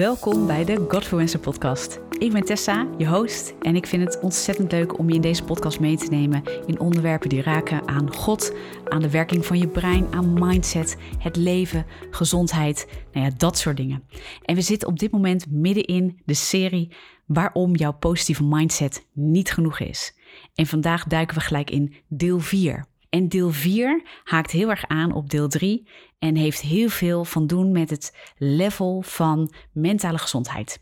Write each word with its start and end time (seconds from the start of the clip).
Welkom 0.00 0.46
bij 0.46 0.64
de 0.64 0.84
Godfluencer 0.88 1.40
podcast. 1.40 2.00
Ik 2.18 2.32
ben 2.32 2.44
Tessa, 2.44 2.88
je 2.98 3.08
host, 3.08 3.54
en 3.62 3.76
ik 3.76 3.86
vind 3.86 4.04
het 4.04 4.20
ontzettend 4.20 4.72
leuk 4.72 4.98
om 4.98 5.08
je 5.08 5.14
in 5.14 5.20
deze 5.20 5.44
podcast 5.44 5.80
mee 5.80 5.96
te 5.96 6.10
nemen 6.10 6.42
in 6.66 6.80
onderwerpen 6.80 7.28
die 7.28 7.42
raken 7.42 7.88
aan 7.88 8.14
God, 8.14 8.54
aan 8.84 9.02
de 9.02 9.10
werking 9.10 9.46
van 9.46 9.58
je 9.58 9.68
brein, 9.68 10.06
aan 10.10 10.32
mindset, 10.32 10.96
het 11.18 11.36
leven, 11.36 11.86
gezondheid, 12.10 12.88
nou 13.12 13.26
ja, 13.26 13.32
dat 13.36 13.58
soort 13.58 13.76
dingen. 13.76 14.02
En 14.44 14.54
we 14.54 14.60
zitten 14.60 14.88
op 14.88 14.98
dit 14.98 15.10
moment 15.10 15.50
midden 15.50 15.84
in 15.84 16.20
de 16.24 16.34
serie 16.34 16.92
waarom 17.26 17.76
jouw 17.76 17.92
positieve 17.92 18.44
mindset 18.44 19.06
niet 19.12 19.52
genoeg 19.52 19.80
is. 19.80 20.14
En 20.54 20.66
vandaag 20.66 21.04
duiken 21.04 21.36
we 21.36 21.42
gelijk 21.42 21.70
in 21.70 21.94
deel 22.08 22.40
4. 22.40 22.84
En 23.10 23.28
deel 23.28 23.50
4 23.50 24.02
haakt 24.24 24.50
heel 24.50 24.70
erg 24.70 24.86
aan 24.86 25.12
op 25.12 25.30
deel 25.30 25.48
3 25.48 25.88
en 26.18 26.36
heeft 26.36 26.60
heel 26.60 26.88
veel 26.88 27.24
van 27.24 27.46
doen 27.46 27.72
met 27.72 27.90
het 27.90 28.16
level 28.36 29.02
van 29.02 29.52
mentale 29.72 30.18
gezondheid. 30.18 30.80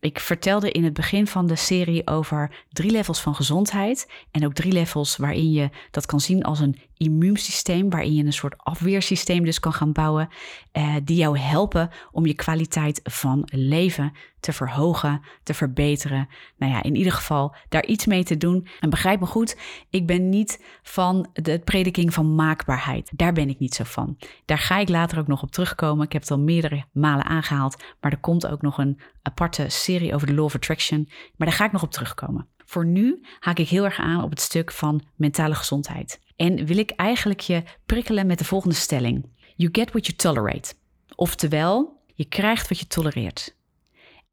Ik 0.00 0.20
vertelde 0.20 0.70
in 0.70 0.84
het 0.84 0.92
begin 0.92 1.26
van 1.26 1.46
de 1.46 1.56
serie 1.56 2.06
over 2.06 2.64
drie 2.68 2.90
levels 2.90 3.20
van 3.20 3.34
gezondheid. 3.34 4.10
En 4.30 4.44
ook 4.44 4.52
drie 4.52 4.72
levels 4.72 5.16
waarin 5.16 5.50
je 5.52 5.68
dat 5.90 6.06
kan 6.06 6.20
zien 6.20 6.42
als 6.42 6.60
een 6.60 6.78
immuunsysteem, 6.96 7.90
waarin 7.90 8.14
je 8.14 8.24
een 8.24 8.32
soort 8.32 8.58
afweersysteem 8.58 9.44
dus 9.44 9.60
kan 9.60 9.72
gaan 9.72 9.92
bouwen, 9.92 10.28
eh, 10.72 10.94
die 11.04 11.16
jou 11.16 11.38
helpen 11.38 11.90
om 12.12 12.26
je 12.26 12.34
kwaliteit 12.34 13.00
van 13.02 13.48
leven 13.52 14.12
te 14.40 14.52
verhogen, 14.52 15.22
te 15.42 15.54
verbeteren. 15.54 16.28
Nou 16.56 16.72
ja, 16.72 16.82
in 16.82 16.94
ieder 16.94 17.12
geval 17.12 17.54
daar 17.68 17.86
iets 17.86 18.06
mee 18.06 18.24
te 18.24 18.36
doen. 18.36 18.66
En 18.80 18.90
begrijp 18.90 19.20
me 19.20 19.26
goed, 19.26 19.56
ik 19.90 20.06
ben 20.06 20.28
niet 20.28 20.64
van 20.82 21.28
de 21.32 21.58
prediking 21.58 22.14
van 22.14 22.34
maakbaarheid. 22.34 23.10
Daar 23.16 23.32
ben 23.32 23.48
ik 23.48 23.58
niet 23.58 23.74
zo 23.74 23.84
van. 23.84 24.18
Daar 24.44 24.58
ga 24.58 24.78
ik 24.78 24.88
later 24.88 25.18
ook 25.18 25.26
nog 25.26 25.42
op 25.42 25.50
terugkomen. 25.50 26.04
Ik 26.04 26.12
heb 26.12 26.22
het 26.22 26.30
al 26.30 26.38
meerdere 26.38 26.84
malen 26.92 27.24
aangehaald, 27.24 27.82
maar 28.00 28.12
er 28.12 28.20
komt 28.20 28.46
ook 28.46 28.62
nog 28.62 28.78
een 28.78 29.00
aparte 29.22 29.68
serie 29.68 30.14
over 30.14 30.26
de 30.26 30.34
Law 30.34 30.44
of 30.44 30.54
Attraction. 30.54 31.08
Maar 31.36 31.48
daar 31.48 31.56
ga 31.56 31.64
ik 31.64 31.72
nog 31.72 31.82
op 31.82 31.90
terugkomen. 31.90 32.48
Voor 32.64 32.86
nu 32.86 33.24
haak 33.38 33.58
ik 33.58 33.68
heel 33.68 33.84
erg 33.84 33.98
aan 33.98 34.22
op 34.22 34.30
het 34.30 34.40
stuk 34.40 34.72
van 34.72 35.02
mentale 35.16 35.54
gezondheid. 35.54 36.20
En 36.36 36.66
wil 36.66 36.78
ik 36.78 36.90
eigenlijk 36.90 37.40
je 37.40 37.62
prikkelen 37.86 38.26
met 38.26 38.38
de 38.38 38.44
volgende 38.44 38.74
stelling: 38.74 39.28
You 39.56 39.68
get 39.72 39.90
what 39.90 40.06
you 40.06 40.18
tolerate. 40.18 40.74
Oftewel, 41.14 42.02
je 42.14 42.24
krijgt 42.24 42.68
wat 42.68 42.78
je 42.78 42.86
tolereert. 42.86 43.58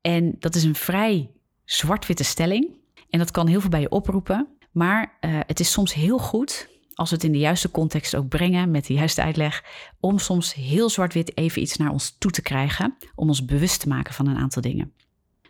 En 0.08 0.36
dat 0.40 0.56
is 0.56 0.64
een 0.64 0.76
vrij 0.76 1.32
zwart-witte 1.64 2.24
stelling. 2.24 2.76
En 3.10 3.20
dat 3.20 3.32
kan 3.32 3.48
heel 3.48 3.62
veel 3.62 3.70
bij 3.70 3.82
je 3.82 3.90
oproepen. 3.90 4.48
Maar 4.72 5.18
uh, 5.22 5.40
het 5.48 5.60
is 5.60 5.72
soms 5.72 5.94
heel 5.94 6.18
goed 6.18 6.70
als 6.94 7.10
we 7.10 7.16
het 7.16 7.24
in 7.24 7.32
de 7.32 7.38
juiste 7.38 7.72
context 7.72 8.16
ook 8.16 8.28
brengen 8.28 8.72
met 8.72 8.86
de 8.86 8.94
juiste 8.94 9.22
uitleg, 9.22 9.64
om 10.00 10.20
soms 10.20 10.54
heel 10.54 10.90
zwart-wit 10.90 11.38
even 11.38 11.62
iets 11.62 11.78
naar 11.78 11.92
ons 11.92 12.16
toe 12.18 12.32
te 12.32 12.42
krijgen, 12.42 12.98
om 13.16 13.28
ons 13.28 13.46
bewust 13.46 13.80
te 13.80 13.88
maken 13.88 14.14
van 14.14 14.28
een 14.28 14.38
aantal 14.38 14.62
dingen. 14.62 14.94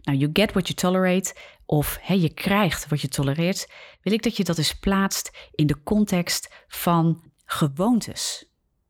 Nou, 0.02 0.18
you 0.18 0.30
get 0.34 0.52
what 0.52 0.68
you 0.68 0.80
tolerate, 0.80 1.36
of 1.66 2.00
je 2.08 2.34
krijgt 2.34 2.88
wat 2.88 3.02
je 3.02 3.08
tolereert, 3.08 3.72
wil 4.02 4.14
ik 4.14 4.24
dat 4.24 4.38
je 4.38 4.44
dat 4.44 4.58
eens 4.58 4.80
plaatst 4.80 5.50
in 5.52 5.68
de 5.68 5.84
context 5.84 6.54
van 6.68 7.24
gewoontes. 7.46 8.46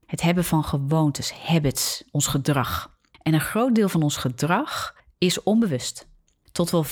Het 0.06 0.22
hebben 0.22 0.44
van 0.44 0.64
gewoontes, 0.64 1.32
habits, 1.32 2.04
ons 2.12 2.28
gedrag. 2.28 2.98
En 3.22 3.34
een 3.34 3.42
groot 3.42 3.76
deel 3.76 3.90
van 3.90 4.04
ons 4.04 4.18
gedrag 4.18 4.96
is 5.18 5.44
onbewust. 5.44 6.08
Tot 6.52 6.70
wel 6.70 6.86
95% 6.86 6.90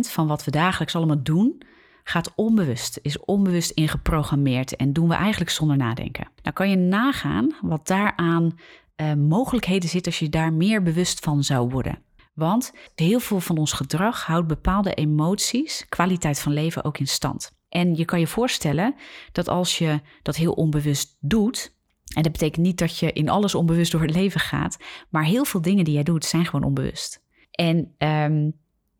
van 0.00 0.26
wat 0.26 0.44
we 0.44 0.50
dagelijks 0.50 0.94
allemaal 0.94 1.22
doen, 1.22 1.62
gaat 2.04 2.32
onbewust, 2.34 2.98
is 3.02 3.18
onbewust 3.18 3.70
ingeprogrammeerd 3.70 4.76
en 4.76 4.92
doen 4.92 5.08
we 5.08 5.14
eigenlijk 5.14 5.50
zonder 5.50 5.76
nadenken. 5.76 6.28
Nou 6.42 6.54
kan 6.54 6.70
je 6.70 6.76
nagaan 6.76 7.56
wat 7.60 7.86
daaraan 7.86 8.58
uh, 8.96 9.12
mogelijkheden 9.14 9.88
zit 9.88 10.06
als 10.06 10.18
je 10.18 10.28
daar 10.28 10.52
meer 10.52 10.82
bewust 10.82 11.24
van 11.24 11.42
zou 11.44 11.68
worden. 11.68 11.98
Want 12.34 12.72
heel 12.94 13.20
veel 13.20 13.40
van 13.40 13.58
ons 13.58 13.72
gedrag 13.72 14.26
houdt 14.26 14.46
bepaalde 14.46 14.94
emoties, 14.94 15.86
kwaliteit 15.88 16.38
van 16.38 16.52
leven 16.52 16.84
ook 16.84 16.98
in 16.98 17.06
stand. 17.06 17.50
En 17.68 17.94
je 17.94 18.04
kan 18.04 18.20
je 18.20 18.26
voorstellen 18.26 18.94
dat 19.32 19.48
als 19.48 19.78
je 19.78 20.00
dat 20.22 20.36
heel 20.36 20.52
onbewust 20.52 21.16
doet, 21.20 21.75
en 22.14 22.22
dat 22.22 22.32
betekent 22.32 22.66
niet 22.66 22.78
dat 22.78 22.98
je 22.98 23.12
in 23.12 23.28
alles 23.28 23.54
onbewust 23.54 23.92
door 23.92 24.02
het 24.02 24.14
leven 24.14 24.40
gaat, 24.40 24.76
maar 25.10 25.24
heel 25.24 25.44
veel 25.44 25.60
dingen 25.60 25.84
die 25.84 25.94
jij 25.94 26.02
doet 26.02 26.24
zijn 26.24 26.44
gewoon 26.44 26.64
onbewust. 26.64 27.24
En 27.50 27.94
um, 27.98 28.52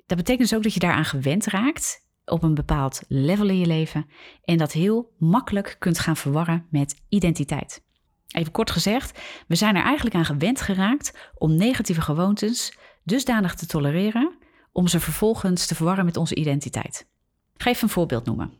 dat 0.06 0.16
betekent 0.16 0.48
dus 0.48 0.54
ook 0.54 0.62
dat 0.62 0.74
je 0.74 0.80
daaraan 0.80 1.04
gewend 1.04 1.46
raakt 1.46 2.06
op 2.24 2.42
een 2.42 2.54
bepaald 2.54 3.02
level 3.08 3.48
in 3.48 3.58
je 3.58 3.66
leven 3.66 4.06
en 4.44 4.56
dat 4.56 4.72
heel 4.72 5.14
makkelijk 5.18 5.76
kunt 5.78 5.98
gaan 5.98 6.16
verwarren 6.16 6.66
met 6.70 7.02
identiteit. 7.08 7.84
Even 8.26 8.52
kort 8.52 8.70
gezegd, 8.70 9.20
we 9.46 9.54
zijn 9.54 9.76
er 9.76 9.82
eigenlijk 9.82 10.16
aan 10.16 10.24
gewend 10.24 10.60
geraakt 10.60 11.30
om 11.34 11.54
negatieve 11.54 12.00
gewoontes 12.00 12.78
dusdanig 13.04 13.54
te 13.54 13.66
tolereren 13.66 14.38
om 14.72 14.88
ze 14.88 15.00
vervolgens 15.00 15.66
te 15.66 15.74
verwarren 15.74 16.04
met 16.04 16.16
onze 16.16 16.34
identiteit. 16.34 17.08
Ik 17.54 17.62
ga 17.62 17.70
even 17.70 17.82
een 17.82 17.88
voorbeeld 17.88 18.24
noemen. 18.24 18.52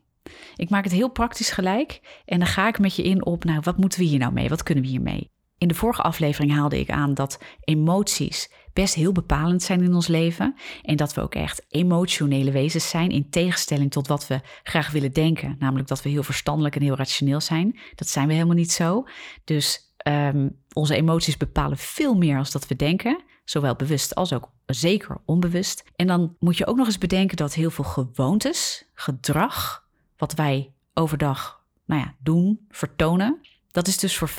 Ik 0.57 0.71
maak 0.71 0.85
het 0.85 0.93
heel 0.93 1.11
praktisch 1.11 1.51
gelijk 1.51 2.01
en 2.25 2.39
dan 2.39 2.49
ga 2.49 2.69
ik 2.69 2.79
met 2.79 2.97
je 2.97 3.03
in 3.03 3.27
op, 3.27 3.45
nou, 3.45 3.61
wat 3.63 3.77
moeten 3.77 3.99
we 3.99 4.05
hier 4.05 4.19
nou 4.19 4.33
mee? 4.33 4.49
Wat 4.49 4.63
kunnen 4.63 4.85
we 4.85 4.91
hiermee? 4.91 5.31
In 5.59 5.69
de 5.69 5.75
vorige 5.75 6.03
aflevering 6.03 6.53
haalde 6.53 6.81
ik 6.81 6.91
aan 6.91 7.15
dat 7.15 7.43
emoties 7.61 8.51
best 8.73 8.95
heel 8.95 9.13
bepalend 9.13 9.63
zijn 9.63 9.83
in 9.83 9.95
ons 9.95 10.07
leven. 10.07 10.55
En 10.83 10.97
dat 10.97 11.15
we 11.15 11.21
ook 11.21 11.35
echt 11.35 11.65
emotionele 11.69 12.51
wezens 12.51 12.89
zijn, 12.89 13.11
in 13.11 13.31
tegenstelling 13.31 13.91
tot 13.91 14.07
wat 14.07 14.27
we 14.27 14.41
graag 14.63 14.91
willen 14.91 15.13
denken. 15.13 15.57
Namelijk 15.59 15.89
dat 15.89 16.03
we 16.03 16.09
heel 16.09 16.23
verstandelijk 16.23 16.77
en 16.77 16.83
heel 16.83 16.97
rationeel 16.97 17.41
zijn. 17.41 17.79
Dat 17.95 18.09
zijn 18.09 18.27
we 18.27 18.33
helemaal 18.33 18.57
niet 18.57 18.73
zo. 18.73 19.05
Dus 19.45 19.95
um, 20.09 20.63
onze 20.73 20.95
emoties 20.95 21.37
bepalen 21.37 21.79
veel 21.79 22.15
meer 22.15 22.39
als 22.39 22.51
dat 22.51 22.69
we 22.69 22.77
denken. 22.77 23.23
Zowel 23.45 23.77
bewust 23.77 24.15
als 24.15 24.33
ook 24.33 24.51
zeker 24.67 25.21
onbewust. 25.25 25.85
En 25.97 26.07
dan 26.07 26.37
moet 26.39 26.57
je 26.57 26.67
ook 26.67 26.77
nog 26.77 26.87
eens 26.87 26.99
bedenken 26.99 27.37
dat 27.37 27.55
heel 27.55 27.71
veel 27.71 27.85
gewoontes, 27.85 28.91
gedrag, 28.95 29.86
wat 30.17 30.35
wij 30.35 30.73
overdag 30.95 31.65
nou 31.85 32.01
ja, 32.01 32.15
doen, 32.19 32.67
vertonen, 32.69 33.41
dat 33.71 33.87
is 33.87 33.99
dus 33.99 34.17
voor 34.17 34.31
95% 34.31 34.33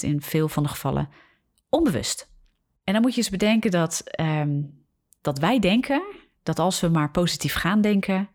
in 0.00 0.22
veel 0.22 0.48
van 0.48 0.62
de 0.62 0.68
gevallen 0.68 1.08
onbewust. 1.68 2.30
En 2.84 2.92
dan 2.92 3.02
moet 3.02 3.12
je 3.14 3.20
eens 3.20 3.30
bedenken 3.30 3.70
dat, 3.70 4.02
um, 4.20 4.84
dat 5.20 5.38
wij 5.38 5.58
denken 5.58 6.02
dat 6.42 6.58
als 6.58 6.80
we 6.80 6.88
maar 6.88 7.10
positief 7.10 7.54
gaan 7.54 7.80
denken. 7.80 8.28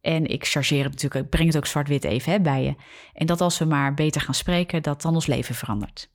En 0.00 0.26
ik 0.26 0.46
chargeer 0.46 0.82
het 0.82 0.92
natuurlijk, 0.92 1.24
ik 1.24 1.30
breng 1.30 1.46
het 1.46 1.56
ook 1.56 1.66
zwart-wit 1.66 2.04
even 2.04 2.32
hè, 2.32 2.40
bij 2.40 2.62
je. 2.62 2.74
En 3.12 3.26
dat 3.26 3.40
als 3.40 3.58
we 3.58 3.64
maar 3.64 3.94
beter 3.94 4.20
gaan 4.20 4.34
spreken, 4.34 4.82
dat 4.82 5.02
dan 5.02 5.14
ons 5.14 5.26
leven 5.26 5.54
verandert. 5.54 6.10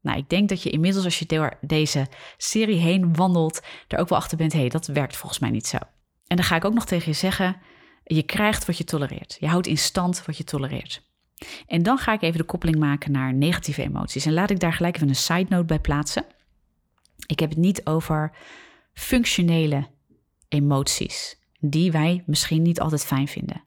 Nou, 0.00 0.18
ik 0.18 0.28
denk 0.28 0.48
dat 0.48 0.62
je 0.62 0.70
inmiddels 0.70 1.04
als 1.04 1.18
je 1.18 1.26
door 1.26 1.58
deze 1.60 2.06
serie 2.36 2.78
heen 2.78 3.14
wandelt, 3.14 3.60
er 3.88 3.98
ook 3.98 4.08
wel 4.08 4.18
achter 4.18 4.36
bent, 4.36 4.52
hé, 4.52 4.58
hey, 4.58 4.68
dat 4.68 4.86
werkt 4.86 5.16
volgens 5.16 5.40
mij 5.40 5.50
niet 5.50 5.66
zo. 5.66 5.76
En 6.26 6.36
dan 6.36 6.44
ga 6.44 6.56
ik 6.56 6.64
ook 6.64 6.74
nog 6.74 6.86
tegen 6.86 7.10
je 7.10 7.16
zeggen, 7.16 7.56
je 8.04 8.22
krijgt 8.22 8.64
wat 8.64 8.78
je 8.78 8.84
tolereert. 8.84 9.36
Je 9.40 9.46
houdt 9.46 9.66
in 9.66 9.78
stand 9.78 10.24
wat 10.26 10.36
je 10.36 10.44
tolereert. 10.44 11.02
En 11.66 11.82
dan 11.82 11.98
ga 11.98 12.12
ik 12.12 12.22
even 12.22 12.38
de 12.38 12.44
koppeling 12.44 12.78
maken 12.78 13.12
naar 13.12 13.34
negatieve 13.34 13.82
emoties. 13.82 14.26
En 14.26 14.32
laat 14.32 14.50
ik 14.50 14.60
daar 14.60 14.72
gelijk 14.72 14.96
even 14.96 15.08
een 15.08 15.14
side 15.14 15.46
note 15.48 15.64
bij 15.64 15.80
plaatsen. 15.80 16.24
Ik 17.26 17.40
heb 17.40 17.48
het 17.48 17.58
niet 17.58 17.86
over 17.86 18.36
functionele 18.92 19.86
emoties, 20.48 21.38
die 21.60 21.92
wij 21.92 22.22
misschien 22.26 22.62
niet 22.62 22.80
altijd 22.80 23.04
fijn 23.04 23.28
vinden. 23.28 23.64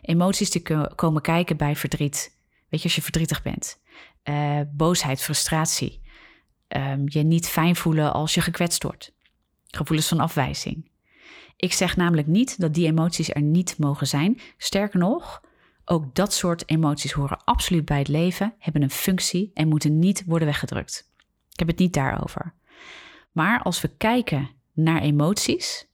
Emoties 0.00 0.50
die 0.50 0.88
komen 0.94 1.22
kijken 1.22 1.56
bij 1.56 1.76
verdriet. 1.76 2.36
Weet 2.68 2.80
je, 2.80 2.86
als 2.86 2.94
je 2.94 3.02
verdrietig 3.02 3.42
bent. 3.42 3.80
Uh, 4.24 4.60
boosheid, 4.72 5.22
frustratie. 5.22 6.00
Um, 6.68 7.04
je 7.04 7.22
niet 7.22 7.48
fijn 7.48 7.76
voelen 7.76 8.12
als 8.12 8.34
je 8.34 8.40
gekwetst 8.40 8.82
wordt. 8.82 9.12
Gevoelens 9.66 10.08
van 10.08 10.20
afwijzing. 10.20 10.90
Ik 11.56 11.72
zeg 11.72 11.96
namelijk 11.96 12.26
niet 12.26 12.60
dat 12.60 12.74
die 12.74 12.86
emoties 12.86 13.34
er 13.34 13.42
niet 13.42 13.78
mogen 13.78 14.06
zijn. 14.06 14.40
Sterker 14.56 14.98
nog, 14.98 15.40
ook 15.84 16.14
dat 16.14 16.32
soort 16.32 16.68
emoties 16.68 17.12
horen 17.12 17.44
absoluut 17.44 17.84
bij 17.84 17.98
het 17.98 18.08
leven, 18.08 18.54
hebben 18.58 18.82
een 18.82 18.90
functie 18.90 19.50
en 19.54 19.68
moeten 19.68 19.98
niet 19.98 20.24
worden 20.26 20.48
weggedrukt. 20.48 21.10
Ik 21.50 21.58
heb 21.58 21.68
het 21.68 21.78
niet 21.78 21.94
daarover. 21.94 22.54
Maar 23.32 23.62
als 23.62 23.80
we 23.80 23.88
kijken 23.88 24.50
naar 24.72 25.00
emoties, 25.00 25.86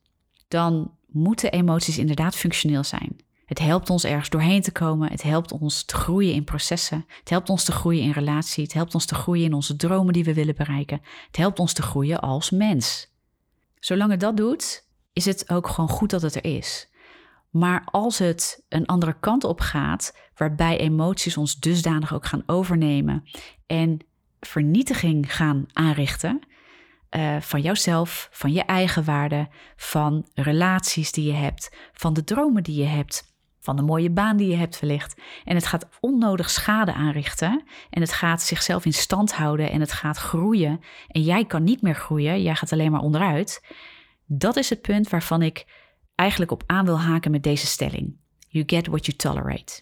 dan 0.48 0.94
moeten 1.06 1.52
emoties 1.52 1.98
inderdaad 1.98 2.36
functioneel 2.36 2.84
zijn. 2.84 3.16
Het 3.48 3.58
helpt 3.58 3.90
ons 3.90 4.04
ergens 4.04 4.28
doorheen 4.28 4.62
te 4.62 4.72
komen. 4.72 5.10
Het 5.10 5.22
helpt 5.22 5.52
ons 5.52 5.84
te 5.84 5.94
groeien 5.94 6.34
in 6.34 6.44
processen. 6.44 7.06
Het 7.18 7.30
helpt 7.30 7.48
ons 7.48 7.64
te 7.64 7.72
groeien 7.72 8.02
in 8.02 8.10
relatie. 8.10 8.64
Het 8.64 8.72
helpt 8.72 8.94
ons 8.94 9.06
te 9.06 9.14
groeien 9.14 9.44
in 9.44 9.52
onze 9.52 9.76
dromen 9.76 10.12
die 10.12 10.24
we 10.24 10.34
willen 10.34 10.54
bereiken. 10.54 11.00
Het 11.26 11.36
helpt 11.36 11.58
ons 11.58 11.72
te 11.72 11.82
groeien 11.82 12.20
als 12.20 12.50
mens. 12.50 13.12
Zolang 13.78 14.10
het 14.10 14.20
dat 14.20 14.36
doet, 14.36 14.87
is 15.18 15.24
het 15.24 15.50
ook 15.50 15.68
gewoon 15.68 15.90
goed 15.90 16.10
dat 16.10 16.22
het 16.22 16.34
er 16.34 16.44
is. 16.44 16.88
Maar 17.50 17.82
als 17.84 18.18
het 18.18 18.64
een 18.68 18.86
andere 18.86 19.18
kant 19.20 19.44
op 19.44 19.60
gaat, 19.60 20.16
waarbij 20.34 20.78
emoties 20.78 21.36
ons 21.36 21.60
dusdanig 21.60 22.14
ook 22.14 22.26
gaan 22.26 22.42
overnemen 22.46 23.24
en 23.66 23.98
vernietiging 24.40 25.34
gaan 25.34 25.66
aanrichten, 25.72 26.40
uh, 27.16 27.36
van 27.40 27.60
jouzelf, 27.60 28.28
van 28.32 28.52
je 28.52 28.62
eigen 28.62 29.04
waarde, 29.04 29.48
van 29.76 30.26
relaties 30.34 31.12
die 31.12 31.24
je 31.24 31.32
hebt, 31.32 31.76
van 31.92 32.12
de 32.12 32.24
dromen 32.24 32.62
die 32.62 32.80
je 32.80 32.86
hebt, 32.86 33.36
van 33.60 33.76
de 33.76 33.82
mooie 33.82 34.10
baan 34.10 34.36
die 34.36 34.48
je 34.48 34.56
hebt 34.56 34.80
wellicht. 34.80 35.20
En 35.44 35.54
het 35.54 35.66
gaat 35.66 35.88
onnodig 36.00 36.50
schade 36.50 36.92
aanrichten. 36.92 37.64
En 37.90 38.00
het 38.00 38.12
gaat 38.12 38.42
zichzelf 38.42 38.84
in 38.84 38.92
stand 38.92 39.32
houden 39.32 39.70
en 39.70 39.80
het 39.80 39.92
gaat 39.92 40.16
groeien. 40.16 40.80
En 41.08 41.22
jij 41.22 41.44
kan 41.44 41.64
niet 41.64 41.82
meer 41.82 41.94
groeien, 41.94 42.42
jij 42.42 42.54
gaat 42.54 42.72
alleen 42.72 42.90
maar 42.90 43.00
onderuit. 43.00 43.60
Dat 44.30 44.56
is 44.56 44.70
het 44.70 44.80
punt 44.80 45.08
waarvan 45.08 45.42
ik 45.42 45.66
eigenlijk 46.14 46.50
op 46.50 46.62
aan 46.66 46.84
wil 46.84 47.00
haken 47.00 47.30
met 47.30 47.42
deze 47.42 47.66
stelling. 47.66 48.16
You 48.48 48.64
get 48.66 48.86
what 48.86 49.06
you 49.06 49.16
tolerate. 49.16 49.80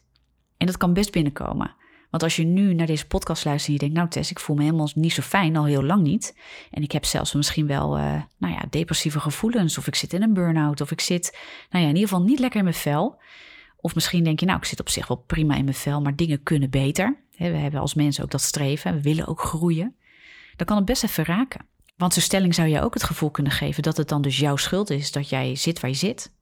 En 0.57 0.67
dat 0.67 0.77
kan 0.77 0.93
best 0.93 1.13
binnenkomen. 1.13 1.75
Want 2.11 2.23
als 2.23 2.37
je 2.37 2.45
nu 2.45 2.75
naar 2.75 2.87
deze 2.87 3.07
podcast 3.07 3.45
luistert 3.45 3.67
en 3.67 3.73
je 3.73 3.79
denkt, 3.79 3.95
nou 3.95 4.09
Tess, 4.09 4.31
ik 4.31 4.39
voel 4.39 4.57
me 4.57 4.63
helemaal 4.63 4.91
niet 4.95 5.13
zo 5.13 5.23
fijn, 5.23 5.57
al 5.57 5.65
heel 5.65 5.83
lang 5.83 6.03
niet. 6.03 6.39
En 6.71 6.83
ik 6.83 6.93
heb 6.93 7.05
zelfs 7.05 7.35
misschien 7.35 7.67
wel, 7.67 7.99
uh, 7.99 8.23
nou 8.39 8.55
ja, 8.55 8.65
depressieve 8.71 9.21
gevoelens. 9.21 9.79
Of 9.79 9.87
ik 9.87 9.95
zit 9.95 10.13
in 10.13 10.23
een 10.23 10.35
burn-out. 10.35 10.81
Of 10.81 10.91
ik 10.91 11.01
zit, 11.01 11.39
nou 11.71 11.85
ja, 11.85 11.91
in 11.91 11.97
ieder 11.97 12.09
geval 12.09 12.25
niet 12.25 12.39
lekker 12.39 12.59
in 12.59 12.65
mijn 12.65 12.77
vel. 12.77 13.21
Of 13.77 13.95
misschien 13.95 14.25
denk 14.25 14.41
je, 14.41 14.47
nou, 14.47 14.59
ik 14.59 14.65
zit 14.65 14.81
op 14.81 14.89
zich 14.89 15.07
wel 15.07 15.17
prima 15.27 15.55
in 15.55 15.65
mijn 15.65 15.77
vel, 15.77 16.01
maar 16.01 16.17
dingen 16.17 16.43
kunnen 16.43 16.71
beter. 16.71 17.17
We 17.37 17.45
hebben 17.45 17.81
als 17.81 17.95
mensen 17.95 18.25
ook 18.25 18.31
dat 18.31 18.41
streven, 18.41 18.95
we 18.95 19.03
willen 19.03 19.27
ook 19.27 19.41
groeien. 19.41 19.97
Dan 20.57 20.67
kan 20.67 20.77
het 20.77 20.87
best 20.87 21.05
even 21.05 21.25
raken. 21.25 21.67
Want 21.97 22.13
zo'n 22.13 22.23
stelling 22.23 22.55
zou 22.55 22.69
je 22.69 22.81
ook 22.81 22.95
het 22.95 23.03
gevoel 23.03 23.31
kunnen 23.31 23.53
geven 23.53 23.83
dat 23.83 23.97
het 23.97 24.09
dan 24.09 24.23
dus 24.23 24.39
jouw 24.39 24.57
schuld 24.57 24.91
is 24.91 25.13
dat 25.13 25.29
jij 25.29 25.57
zit 25.57 25.81
waar 25.81 25.91
je 25.91 25.97
zit. 25.97 26.33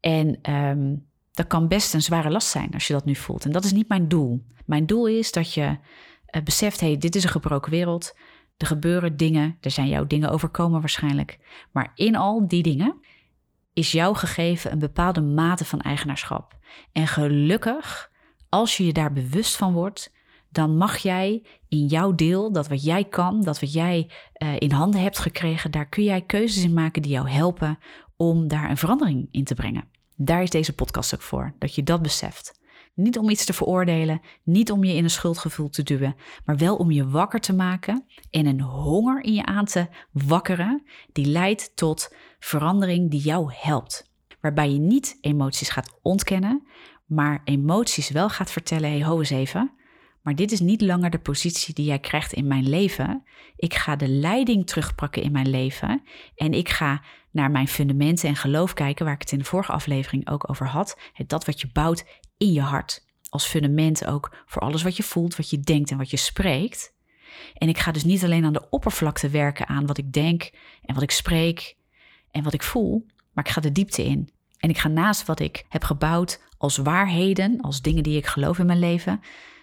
En 0.00 0.52
um, 0.54 1.08
dat 1.32 1.46
kan 1.46 1.68
best 1.68 1.94
een 1.94 2.02
zware 2.02 2.30
last 2.30 2.48
zijn 2.48 2.70
als 2.72 2.86
je 2.86 2.92
dat 2.92 3.04
nu 3.04 3.14
voelt. 3.14 3.44
En 3.44 3.52
dat 3.52 3.64
is 3.64 3.72
niet 3.72 3.88
mijn 3.88 4.08
doel. 4.08 4.44
Mijn 4.66 4.86
doel 4.86 5.06
is 5.06 5.32
dat 5.32 5.54
je 5.54 5.62
uh, 5.62 6.42
beseft, 6.42 6.80
hey, 6.80 6.96
dit 6.96 7.14
is 7.14 7.24
een 7.24 7.30
gebroken 7.30 7.70
wereld. 7.70 8.16
Er 8.56 8.66
gebeuren 8.66 9.16
dingen, 9.16 9.56
er 9.60 9.70
zijn 9.70 9.88
jouw 9.88 10.06
dingen 10.06 10.30
overkomen 10.30 10.80
waarschijnlijk. 10.80 11.38
Maar 11.72 11.92
in 11.94 12.16
al 12.16 12.48
die 12.48 12.62
dingen 12.62 13.00
is 13.72 13.92
jou 13.92 14.16
gegeven 14.16 14.72
een 14.72 14.78
bepaalde 14.78 15.20
mate 15.20 15.64
van 15.64 15.80
eigenaarschap. 15.80 16.58
En 16.92 17.06
gelukkig, 17.06 18.10
als 18.48 18.76
je 18.76 18.86
je 18.86 18.92
daar 18.92 19.12
bewust 19.12 19.56
van 19.56 19.72
wordt, 19.72 20.12
dan 20.50 20.76
mag 20.76 20.96
jij 20.96 21.46
in 21.68 21.86
jouw 21.86 22.14
deel, 22.14 22.52
dat 22.52 22.68
wat 22.68 22.84
jij 22.84 23.04
kan, 23.04 23.42
dat 23.42 23.60
wat 23.60 23.72
jij 23.72 24.10
uh, 24.42 24.56
in 24.58 24.70
handen 24.70 25.00
hebt 25.00 25.18
gekregen, 25.18 25.70
daar 25.70 25.88
kun 25.88 26.04
jij 26.04 26.20
keuzes 26.20 26.64
in 26.64 26.74
maken 26.74 27.02
die 27.02 27.10
jou 27.10 27.28
helpen 27.28 27.78
om 28.16 28.48
daar 28.48 28.70
een 28.70 28.76
verandering 28.76 29.28
in 29.30 29.44
te 29.44 29.54
brengen. 29.54 29.88
Daar 30.16 30.42
is 30.42 30.50
deze 30.50 30.74
podcast 30.74 31.14
ook 31.14 31.22
voor, 31.22 31.54
dat 31.58 31.74
je 31.74 31.82
dat 31.82 32.02
beseft. 32.02 32.58
Niet 32.94 33.18
om 33.18 33.30
iets 33.30 33.44
te 33.44 33.52
veroordelen, 33.52 34.20
niet 34.42 34.70
om 34.70 34.84
je 34.84 34.94
in 34.94 35.04
een 35.04 35.10
schuldgevoel 35.10 35.68
te 35.68 35.82
duwen, 35.82 36.16
maar 36.44 36.56
wel 36.56 36.76
om 36.76 36.90
je 36.90 37.08
wakker 37.08 37.40
te 37.40 37.54
maken 37.54 38.04
en 38.30 38.46
een 38.46 38.60
honger 38.60 39.24
in 39.24 39.34
je 39.34 39.44
aan 39.44 39.64
te 39.64 39.88
wakkeren 40.12 40.82
die 41.12 41.26
leidt 41.26 41.76
tot 41.76 42.14
verandering 42.38 43.10
die 43.10 43.20
jou 43.20 43.52
helpt. 43.54 44.10
Waarbij 44.40 44.72
je 44.72 44.78
niet 44.78 45.18
emoties 45.20 45.68
gaat 45.68 45.98
ontkennen, 46.02 46.66
maar 47.06 47.40
emoties 47.44 48.10
wel 48.10 48.28
gaat 48.28 48.50
vertellen: 48.50 48.90
hey, 48.90 49.04
ho 49.04 49.18
eens 49.18 49.30
even. 49.30 49.72
Maar 50.22 50.34
dit 50.34 50.52
is 50.52 50.60
niet 50.60 50.80
langer 50.80 51.10
de 51.10 51.18
positie 51.18 51.74
die 51.74 51.84
jij 51.84 51.98
krijgt 51.98 52.32
in 52.32 52.46
mijn 52.46 52.68
leven. 52.68 53.24
Ik 53.56 53.74
ga 53.74 53.96
de 53.96 54.08
leiding 54.08 54.66
terugpakken 54.66 55.22
in 55.22 55.32
mijn 55.32 55.48
leven. 55.48 56.02
En 56.34 56.52
ik 56.52 56.68
ga 56.68 57.02
naar 57.30 57.50
mijn 57.50 57.68
fundamenten 57.68 58.28
en 58.28 58.36
geloof 58.36 58.74
kijken, 58.74 59.04
waar 59.04 59.14
ik 59.14 59.20
het 59.20 59.32
in 59.32 59.38
de 59.38 59.44
vorige 59.44 59.72
aflevering 59.72 60.28
ook 60.30 60.50
over 60.50 60.66
had. 60.66 60.98
Dat 61.26 61.44
wat 61.44 61.60
je 61.60 61.70
bouwt 61.72 62.04
in 62.36 62.52
je 62.52 62.60
hart. 62.60 63.06
Als 63.28 63.46
fundament 63.46 64.06
ook 64.06 64.36
voor 64.46 64.62
alles 64.62 64.82
wat 64.82 64.96
je 64.96 65.02
voelt, 65.02 65.36
wat 65.36 65.50
je 65.50 65.60
denkt 65.60 65.90
en 65.90 65.98
wat 65.98 66.10
je 66.10 66.16
spreekt. 66.16 66.94
En 67.54 67.68
ik 67.68 67.78
ga 67.78 67.92
dus 67.92 68.04
niet 68.04 68.24
alleen 68.24 68.44
aan 68.44 68.52
de 68.52 68.68
oppervlakte 68.70 69.28
werken 69.28 69.66
aan 69.66 69.86
wat 69.86 69.98
ik 69.98 70.12
denk 70.12 70.50
en 70.82 70.94
wat 70.94 71.02
ik 71.02 71.10
spreek 71.10 71.76
en 72.30 72.42
wat 72.42 72.52
ik 72.52 72.62
voel, 72.62 73.06
maar 73.32 73.44
ik 73.44 73.50
ga 73.50 73.60
de 73.60 73.72
diepte 73.72 74.04
in. 74.04 74.30
En 74.58 74.70
ik 74.70 74.78
ga 74.78 74.88
naast 74.88 75.26
wat 75.26 75.40
ik 75.40 75.64
heb 75.68 75.84
gebouwd 75.84 76.42
als 76.58 76.76
waarheden, 76.76 77.60
als 77.60 77.82
dingen 77.82 78.02
die 78.02 78.16
ik 78.16 78.26
geloof 78.26 78.58
in 78.58 78.66
mijn 78.66 78.78
leven, 78.78 79.20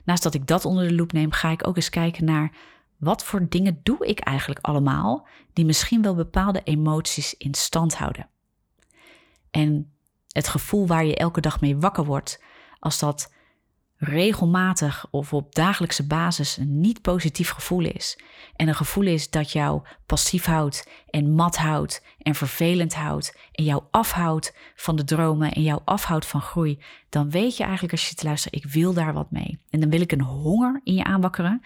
naast 0.07 0.23
dat 0.23 0.33
ik 0.33 0.47
dat 0.47 0.65
onder 0.65 0.87
de 0.87 0.95
loep 0.95 1.11
neem, 1.11 1.31
ga 1.31 1.49
ik 1.49 1.67
ook 1.67 1.75
eens 1.75 1.89
kijken 1.89 2.25
naar 2.25 2.51
wat 2.97 3.23
voor 3.23 3.49
dingen 3.49 3.79
doe 3.83 4.07
ik 4.07 4.19
eigenlijk 4.19 4.59
allemaal 4.61 5.27
die 5.53 5.65
misschien 5.65 6.01
wel 6.01 6.15
bepaalde 6.15 6.61
emoties 6.63 7.33
in 7.33 7.53
stand 7.53 7.95
houden. 7.95 8.29
En 9.51 9.93
het 10.27 10.47
gevoel 10.47 10.87
waar 10.87 11.05
je 11.05 11.15
elke 11.15 11.41
dag 11.41 11.61
mee 11.61 11.77
wakker 11.77 12.05
wordt, 12.05 12.43
als 12.79 12.99
dat 12.99 13.33
regelmatig 13.97 15.07
of 15.11 15.33
op 15.33 15.55
dagelijkse 15.55 16.07
basis 16.07 16.57
een 16.57 16.79
niet 16.79 17.01
positief 17.01 17.49
gevoel 17.49 17.85
is. 17.85 18.19
En 18.55 18.67
een 18.67 18.75
gevoel 18.75 19.05
is 19.05 19.29
dat 19.29 19.51
jou 19.51 19.81
passief 20.05 20.45
houdt 20.45 20.89
en 21.09 21.31
mat 21.31 21.57
houdt 21.57 22.05
en 22.17 22.35
vervelend 22.35 22.95
houdt 22.95 23.37
en 23.51 23.63
jou 23.63 23.83
afhoudt 23.91 24.55
van 24.75 24.95
de 24.95 25.03
dromen 25.03 25.51
en 25.51 25.61
jou 25.61 25.81
afhoudt 25.85 26.25
van 26.25 26.41
groei, 26.41 26.81
dan 27.09 27.29
weet 27.29 27.57
je 27.57 27.63
eigenlijk 27.63 27.93
als 27.93 28.09
je 28.09 28.15
te 28.15 28.25
luisteren, 28.25 28.59
ik 28.59 28.65
wil 28.65 28.93
daar 28.93 29.13
wat 29.13 29.31
mee. 29.31 29.59
En 29.69 29.79
dan 29.79 29.89
wil 29.89 30.01
ik 30.01 30.11
een 30.11 30.21
honger 30.21 30.81
in 30.83 30.93
je 30.93 31.03
aanwakkeren, 31.03 31.61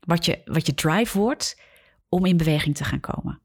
wat 0.00 0.24
je, 0.24 0.42
wat 0.44 0.66
je 0.66 0.74
drive 0.74 1.18
wordt 1.18 1.60
om 2.08 2.26
in 2.26 2.36
beweging 2.36 2.76
te 2.76 2.84
gaan 2.84 3.00
komen. 3.00 3.40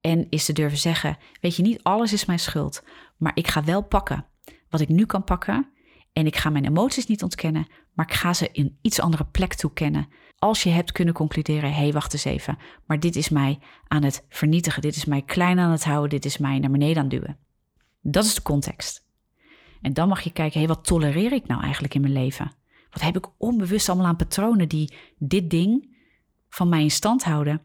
En 0.00 0.26
is 0.28 0.44
te 0.44 0.52
durven 0.52 0.78
zeggen, 0.78 1.18
weet 1.40 1.56
je, 1.56 1.62
niet 1.62 1.82
alles 1.82 2.12
is 2.12 2.24
mijn 2.24 2.38
schuld, 2.38 2.82
maar 3.16 3.32
ik 3.34 3.48
ga 3.48 3.64
wel 3.64 3.82
pakken 3.82 4.26
wat 4.68 4.80
ik 4.80 4.88
nu 4.88 5.06
kan 5.06 5.24
pakken 5.24 5.68
en 6.12 6.26
ik 6.26 6.36
ga 6.36 6.50
mijn 6.50 6.66
emoties 6.66 7.06
niet 7.06 7.22
ontkennen, 7.22 7.66
maar 7.92 8.06
ik 8.06 8.14
ga 8.14 8.34
ze 8.34 8.48
in 8.52 8.78
iets 8.80 9.00
andere 9.00 9.24
plek 9.24 9.54
toekennen. 9.54 10.08
Als 10.38 10.62
je 10.62 10.70
hebt 10.70 10.92
kunnen 10.92 11.14
concluderen, 11.14 11.72
hé, 11.72 11.80
hey, 11.80 11.92
wacht 11.92 12.12
eens 12.12 12.24
even, 12.24 12.58
maar 12.86 13.00
dit 13.00 13.16
is 13.16 13.28
mij 13.28 13.58
aan 13.88 14.02
het 14.02 14.24
vernietigen, 14.28 14.82
dit 14.82 14.96
is 14.96 15.04
mij 15.04 15.22
klein 15.22 15.58
aan 15.58 15.70
het 15.70 15.84
houden, 15.84 16.10
dit 16.10 16.24
is 16.24 16.38
mij 16.38 16.58
naar 16.58 16.70
beneden 16.70 16.96
aan 16.96 17.08
het 17.08 17.10
duwen. 17.10 17.38
Dat 18.02 18.24
is 18.24 18.34
de 18.34 18.42
context. 18.42 19.08
En 19.80 19.92
dan 19.92 20.08
mag 20.08 20.20
je 20.20 20.32
kijken, 20.32 20.60
hé, 20.60 20.66
hey, 20.66 20.74
wat 20.74 20.84
tolereer 20.84 21.32
ik 21.32 21.46
nou 21.46 21.62
eigenlijk 21.62 21.94
in 21.94 22.00
mijn 22.00 22.12
leven? 22.12 22.52
Wat 22.90 23.02
heb 23.02 23.16
ik 23.16 23.26
onbewust 23.36 23.88
allemaal 23.88 24.06
aan 24.06 24.16
patronen 24.16 24.68
die 24.68 24.94
dit 25.18 25.50
ding 25.50 25.96
van 26.48 26.68
mij 26.68 26.82
in 26.82 26.90
stand 26.90 27.24
houden? 27.24 27.62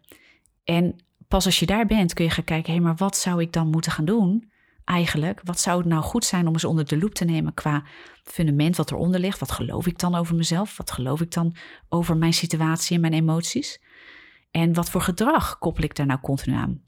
En 0.63 0.95
pas 1.27 1.45
als 1.45 1.59
je 1.59 1.65
daar 1.65 1.85
bent, 1.85 2.13
kun 2.13 2.25
je 2.25 2.31
gaan 2.31 2.43
kijken, 2.43 2.73
hé, 2.73 2.77
hey, 2.77 2.87
maar 2.87 2.95
wat 2.95 3.17
zou 3.17 3.41
ik 3.41 3.53
dan 3.53 3.69
moeten 3.69 3.91
gaan 3.91 4.05
doen 4.05 4.51
eigenlijk? 4.85 5.41
Wat 5.43 5.59
zou 5.59 5.77
het 5.77 5.87
nou 5.87 6.03
goed 6.03 6.25
zijn 6.25 6.47
om 6.47 6.53
eens 6.53 6.65
onder 6.65 6.85
de 6.85 6.97
loep 6.97 7.13
te 7.13 7.25
nemen 7.25 7.53
qua 7.53 7.83
fundament 8.23 8.75
wat 8.75 8.91
eronder 8.91 9.19
ligt? 9.19 9.39
Wat 9.39 9.51
geloof 9.51 9.87
ik 9.87 9.99
dan 9.99 10.15
over 10.15 10.35
mezelf? 10.35 10.77
Wat 10.77 10.91
geloof 10.91 11.21
ik 11.21 11.31
dan 11.31 11.55
over 11.89 12.17
mijn 12.17 12.33
situatie 12.33 12.95
en 12.95 13.01
mijn 13.01 13.13
emoties? 13.13 13.81
En 14.51 14.73
wat 14.73 14.89
voor 14.89 15.01
gedrag 15.01 15.57
koppel 15.57 15.83
ik 15.83 15.95
daar 15.95 16.05
nou 16.05 16.19
continu 16.19 16.55
aan? 16.55 16.83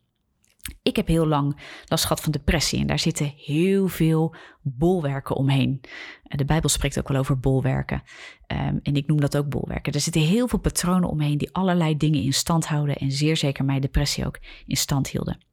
Ik 0.81 0.95
heb 0.95 1.07
heel 1.07 1.27
lang 1.27 1.59
last 1.85 2.03
gehad 2.03 2.21
van 2.21 2.31
depressie 2.31 2.79
en 2.79 2.87
daar 2.87 2.99
zitten 2.99 3.33
heel 3.35 3.87
veel 3.87 4.35
bolwerken 4.61 5.35
omheen. 5.35 5.81
De 6.23 6.45
Bijbel 6.45 6.69
spreekt 6.69 6.99
ook 6.99 7.07
wel 7.07 7.19
over 7.19 7.39
bolwerken 7.39 8.03
um, 8.47 8.79
en 8.83 8.95
ik 8.95 9.07
noem 9.07 9.19
dat 9.19 9.37
ook 9.37 9.49
bolwerken. 9.49 9.93
Er 9.93 9.99
zitten 9.99 10.21
heel 10.21 10.47
veel 10.47 10.59
patronen 10.59 11.09
omheen 11.09 11.37
die 11.37 11.53
allerlei 11.53 11.97
dingen 11.97 12.23
in 12.23 12.33
stand 12.33 12.67
houden 12.67 12.95
en 12.95 13.11
zeer 13.11 13.37
zeker 13.37 13.65
mijn 13.65 13.81
depressie 13.81 14.25
ook 14.25 14.39
in 14.65 14.77
stand 14.77 15.09
hielden. 15.09 15.46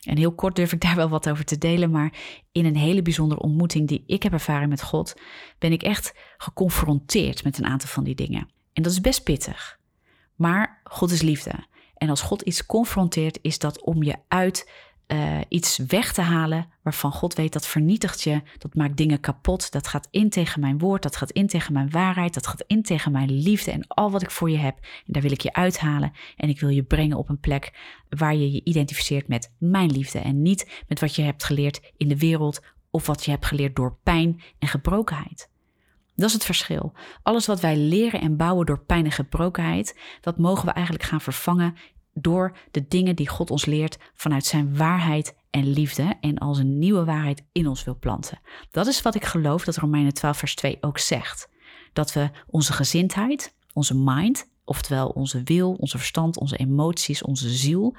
En 0.00 0.16
heel 0.16 0.32
kort 0.32 0.56
durf 0.56 0.72
ik 0.72 0.80
daar 0.80 0.96
wel 0.96 1.08
wat 1.08 1.28
over 1.28 1.44
te 1.44 1.58
delen, 1.58 1.90
maar 1.90 2.12
in 2.52 2.64
een 2.64 2.76
hele 2.76 3.02
bijzondere 3.02 3.40
ontmoeting 3.40 3.88
die 3.88 4.04
ik 4.06 4.22
heb 4.22 4.32
ervaren 4.32 4.68
met 4.68 4.82
God, 4.82 5.14
ben 5.58 5.72
ik 5.72 5.82
echt 5.82 6.14
geconfronteerd 6.36 7.44
met 7.44 7.58
een 7.58 7.66
aantal 7.66 7.88
van 7.88 8.04
die 8.04 8.14
dingen. 8.14 8.48
En 8.72 8.82
dat 8.82 8.92
is 8.92 9.00
best 9.00 9.22
pittig. 9.22 9.78
Maar 10.34 10.80
God 10.84 11.10
is 11.10 11.22
liefde. 11.22 11.52
En 11.94 12.08
als 12.08 12.20
God 12.20 12.42
iets 12.42 12.66
confronteert, 12.66 13.38
is 13.42 13.58
dat 13.58 13.82
om 13.82 14.02
je 14.02 14.16
uit 14.28 14.70
uh, 15.12 15.38
iets 15.48 15.76
weg 15.76 16.12
te 16.12 16.20
halen 16.20 16.68
waarvan 16.82 17.12
God 17.12 17.34
weet 17.34 17.52
dat 17.52 17.66
vernietigt 17.66 18.22
je, 18.22 18.42
dat 18.58 18.74
maakt 18.74 18.96
dingen 18.96 19.20
kapot, 19.20 19.72
dat 19.72 19.86
gaat 19.86 20.08
in 20.10 20.30
tegen 20.30 20.60
mijn 20.60 20.78
woord, 20.78 21.02
dat 21.02 21.16
gaat 21.16 21.30
in 21.30 21.46
tegen 21.46 21.72
mijn 21.72 21.90
waarheid, 21.90 22.34
dat 22.34 22.46
gaat 22.46 22.64
in 22.66 22.82
tegen 22.82 23.12
mijn 23.12 23.30
liefde 23.30 23.70
en 23.70 23.86
al 23.86 24.10
wat 24.10 24.22
ik 24.22 24.30
voor 24.30 24.50
je 24.50 24.58
heb. 24.58 24.78
En 24.80 25.12
daar 25.12 25.22
wil 25.22 25.32
ik 25.32 25.40
je 25.40 25.52
uithalen 25.52 26.12
en 26.36 26.48
ik 26.48 26.60
wil 26.60 26.68
je 26.68 26.82
brengen 26.82 27.16
op 27.16 27.28
een 27.28 27.40
plek 27.40 27.72
waar 28.08 28.34
je 28.34 28.52
je 28.52 28.64
identificeert 28.64 29.28
met 29.28 29.54
mijn 29.58 29.90
liefde 29.90 30.18
en 30.18 30.42
niet 30.42 30.84
met 30.88 31.00
wat 31.00 31.14
je 31.14 31.22
hebt 31.22 31.44
geleerd 31.44 31.92
in 31.96 32.08
de 32.08 32.18
wereld 32.18 32.60
of 32.90 33.06
wat 33.06 33.24
je 33.24 33.30
hebt 33.30 33.46
geleerd 33.46 33.76
door 33.76 33.98
pijn 34.02 34.40
en 34.58 34.68
gebrokenheid. 34.68 35.50
Dat 36.14 36.28
is 36.28 36.34
het 36.34 36.44
verschil. 36.44 36.92
Alles 37.22 37.46
wat 37.46 37.60
wij 37.60 37.76
leren 37.76 38.20
en 38.20 38.36
bouwen 38.36 38.66
door 38.66 38.84
pijn 38.84 39.04
en 39.04 39.12
gebrokenheid, 39.12 39.98
dat 40.20 40.38
mogen 40.38 40.66
we 40.66 40.72
eigenlijk 40.72 41.04
gaan 41.04 41.20
vervangen 41.20 41.74
door 42.14 42.56
de 42.70 42.88
dingen 42.88 43.16
die 43.16 43.28
God 43.28 43.50
ons 43.50 43.64
leert 43.64 43.98
vanuit 44.14 44.44
zijn 44.44 44.76
waarheid 44.76 45.34
en 45.50 45.66
liefde 45.72 46.16
en 46.20 46.38
als 46.38 46.58
een 46.58 46.78
nieuwe 46.78 47.04
waarheid 47.04 47.44
in 47.52 47.66
ons 47.66 47.84
wil 47.84 47.98
planten. 47.98 48.40
Dat 48.70 48.86
is 48.86 49.02
wat 49.02 49.14
ik 49.14 49.24
geloof 49.24 49.64
dat 49.64 49.76
Romeinen 49.76 50.14
12 50.14 50.38
vers 50.38 50.54
2 50.54 50.78
ook 50.80 50.98
zegt. 50.98 51.48
Dat 51.92 52.12
we 52.12 52.30
onze 52.46 52.72
gezindheid, 52.72 53.54
onze 53.72 53.94
mind, 53.96 54.50
oftewel 54.64 55.08
onze 55.08 55.42
wil, 55.42 55.72
onze 55.72 55.98
verstand, 55.98 56.38
onze 56.38 56.56
emoties, 56.56 57.22
onze 57.22 57.48
ziel, 57.48 57.96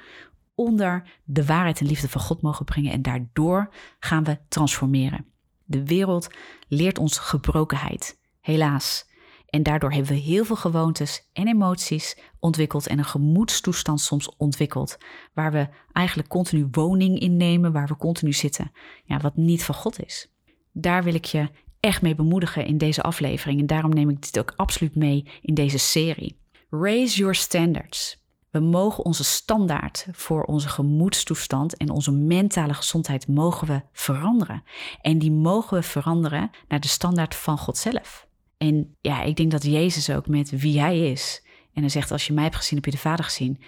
onder 0.54 1.08
de 1.24 1.46
waarheid 1.46 1.80
en 1.80 1.86
liefde 1.86 2.08
van 2.08 2.20
God 2.20 2.42
mogen 2.42 2.64
brengen 2.64 2.92
en 2.92 3.02
daardoor 3.02 3.74
gaan 3.98 4.24
we 4.24 4.38
transformeren. 4.48 5.26
De 5.64 5.84
wereld 5.84 6.28
leert 6.68 6.98
ons 6.98 7.18
gebrokenheid. 7.18 8.18
Helaas, 8.40 9.10
en 9.52 9.62
daardoor 9.62 9.92
hebben 9.92 10.12
we 10.12 10.18
heel 10.18 10.44
veel 10.44 10.56
gewoontes 10.56 11.28
en 11.32 11.48
emoties 11.48 12.18
ontwikkeld 12.38 12.86
en 12.86 12.98
een 12.98 13.04
gemoedstoestand 13.04 14.00
soms 14.00 14.36
ontwikkeld, 14.36 14.96
waar 15.34 15.52
we 15.52 15.68
eigenlijk 15.92 16.28
continu 16.28 16.68
woning 16.70 17.18
innemen, 17.18 17.72
waar 17.72 17.86
we 17.86 17.96
continu 17.96 18.32
zitten, 18.32 18.72
ja, 19.04 19.18
wat 19.18 19.36
niet 19.36 19.64
van 19.64 19.74
God 19.74 20.04
is. 20.04 20.32
Daar 20.72 21.04
wil 21.04 21.14
ik 21.14 21.24
je 21.24 21.48
echt 21.80 22.02
mee 22.02 22.14
bemoedigen 22.14 22.66
in 22.66 22.78
deze 22.78 23.02
aflevering. 23.02 23.60
En 23.60 23.66
daarom 23.66 23.90
neem 23.90 24.10
ik 24.10 24.22
dit 24.22 24.38
ook 24.38 24.52
absoluut 24.56 24.94
mee 24.94 25.30
in 25.42 25.54
deze 25.54 25.78
serie. 25.78 26.38
Raise 26.70 27.18
your 27.18 27.34
standards. 27.34 28.24
We 28.50 28.60
mogen 28.60 29.04
onze 29.04 29.24
standaard 29.24 30.06
voor 30.12 30.44
onze 30.44 30.68
gemoedstoestand 30.68 31.76
en 31.76 31.90
onze 31.90 32.12
mentale 32.12 32.74
gezondheid 32.74 33.28
mogen 33.28 33.66
we 33.66 33.82
veranderen. 33.92 34.62
En 35.00 35.18
die 35.18 35.32
mogen 35.32 35.76
we 35.76 35.82
veranderen 35.82 36.50
naar 36.68 36.80
de 36.80 36.88
standaard 36.88 37.34
van 37.34 37.58
God 37.58 37.76
zelf. 37.76 38.30
En 38.62 38.96
ja, 39.00 39.22
ik 39.22 39.36
denk 39.36 39.50
dat 39.50 39.62
Jezus 39.62 40.10
ook 40.10 40.26
met 40.26 40.50
wie 40.50 40.80
hij 40.80 41.10
is. 41.10 41.42
En 41.72 41.80
hij 41.80 41.90
zegt, 41.90 42.10
als 42.10 42.26
je 42.26 42.32
mij 42.32 42.42
hebt 42.42 42.56
gezien, 42.56 42.76
heb 42.76 42.84
je 42.84 42.90
de 42.90 42.98
Vader 42.98 43.24
gezien. 43.24 43.60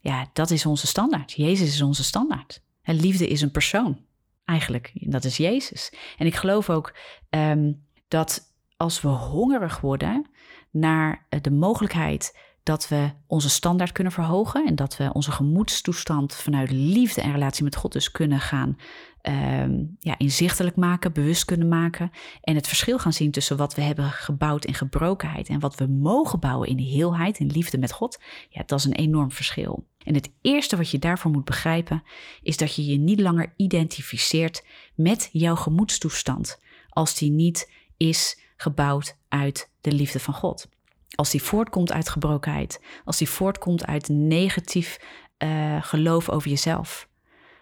Ja, 0.00 0.30
dat 0.32 0.50
is 0.50 0.66
onze 0.66 0.86
standaard. 0.86 1.32
Jezus 1.32 1.68
is 1.68 1.82
onze 1.82 2.04
standaard. 2.04 2.62
En 2.82 2.94
liefde 2.94 3.28
is 3.28 3.40
een 3.40 3.50
persoon, 3.50 4.00
eigenlijk. 4.44 4.92
Dat 4.94 5.24
is 5.24 5.36
Jezus. 5.36 5.92
En 6.18 6.26
ik 6.26 6.34
geloof 6.34 6.70
ook 6.70 6.96
um, 7.30 7.84
dat 8.08 8.54
als 8.76 9.00
we 9.00 9.08
hongerig 9.08 9.80
worden 9.80 10.26
naar 10.70 11.26
de 11.40 11.50
mogelijkheid 11.50 12.38
dat 12.64 12.88
we 12.88 13.10
onze 13.26 13.50
standaard 13.50 13.92
kunnen 13.92 14.12
verhogen 14.12 14.66
en 14.66 14.74
dat 14.74 14.96
we 14.96 15.12
onze 15.12 15.32
gemoedstoestand 15.32 16.34
vanuit 16.34 16.70
liefde 16.70 17.20
en 17.20 17.32
relatie 17.32 17.64
met 17.64 17.76
God 17.76 17.92
dus 17.92 18.10
kunnen 18.10 18.40
gaan 18.40 18.76
um, 19.22 19.96
ja, 20.00 20.18
inzichtelijk 20.18 20.76
maken, 20.76 21.12
bewust 21.12 21.44
kunnen 21.44 21.68
maken 21.68 22.10
en 22.40 22.54
het 22.54 22.68
verschil 22.68 22.98
gaan 22.98 23.12
zien 23.12 23.30
tussen 23.30 23.56
wat 23.56 23.74
we 23.74 23.82
hebben 23.82 24.10
gebouwd 24.10 24.64
in 24.64 24.74
gebrokenheid 24.74 25.48
en 25.48 25.60
wat 25.60 25.74
we 25.74 25.86
mogen 25.86 26.40
bouwen 26.40 26.68
in 26.68 26.78
heelheid, 26.78 27.38
in 27.38 27.50
liefde 27.50 27.78
met 27.78 27.92
God. 27.92 28.20
Ja, 28.48 28.62
dat 28.66 28.78
is 28.78 28.84
een 28.84 28.92
enorm 28.92 29.30
verschil. 29.30 29.86
En 29.98 30.14
het 30.14 30.32
eerste 30.40 30.76
wat 30.76 30.90
je 30.90 30.98
daarvoor 30.98 31.30
moet 31.30 31.44
begrijpen 31.44 32.02
is 32.42 32.56
dat 32.56 32.74
je 32.74 32.84
je 32.84 32.98
niet 32.98 33.20
langer 33.20 33.52
identificeert 33.56 34.64
met 34.94 35.28
jouw 35.32 35.56
gemoedstoestand 35.56 36.60
als 36.88 37.14
die 37.14 37.30
niet 37.30 37.72
is 37.96 38.40
gebouwd 38.56 39.16
uit 39.28 39.70
de 39.80 39.92
liefde 39.92 40.20
van 40.20 40.34
God. 40.34 40.68
Als 41.14 41.30
die 41.30 41.42
voortkomt 41.42 41.92
uit 41.92 42.08
gebrokenheid, 42.08 42.80
als 43.04 43.18
die 43.18 43.28
voortkomt 43.28 43.86
uit 43.86 44.08
negatief 44.08 44.98
uh, 45.38 45.82
geloof 45.82 46.28
over 46.28 46.50
jezelf. 46.50 47.08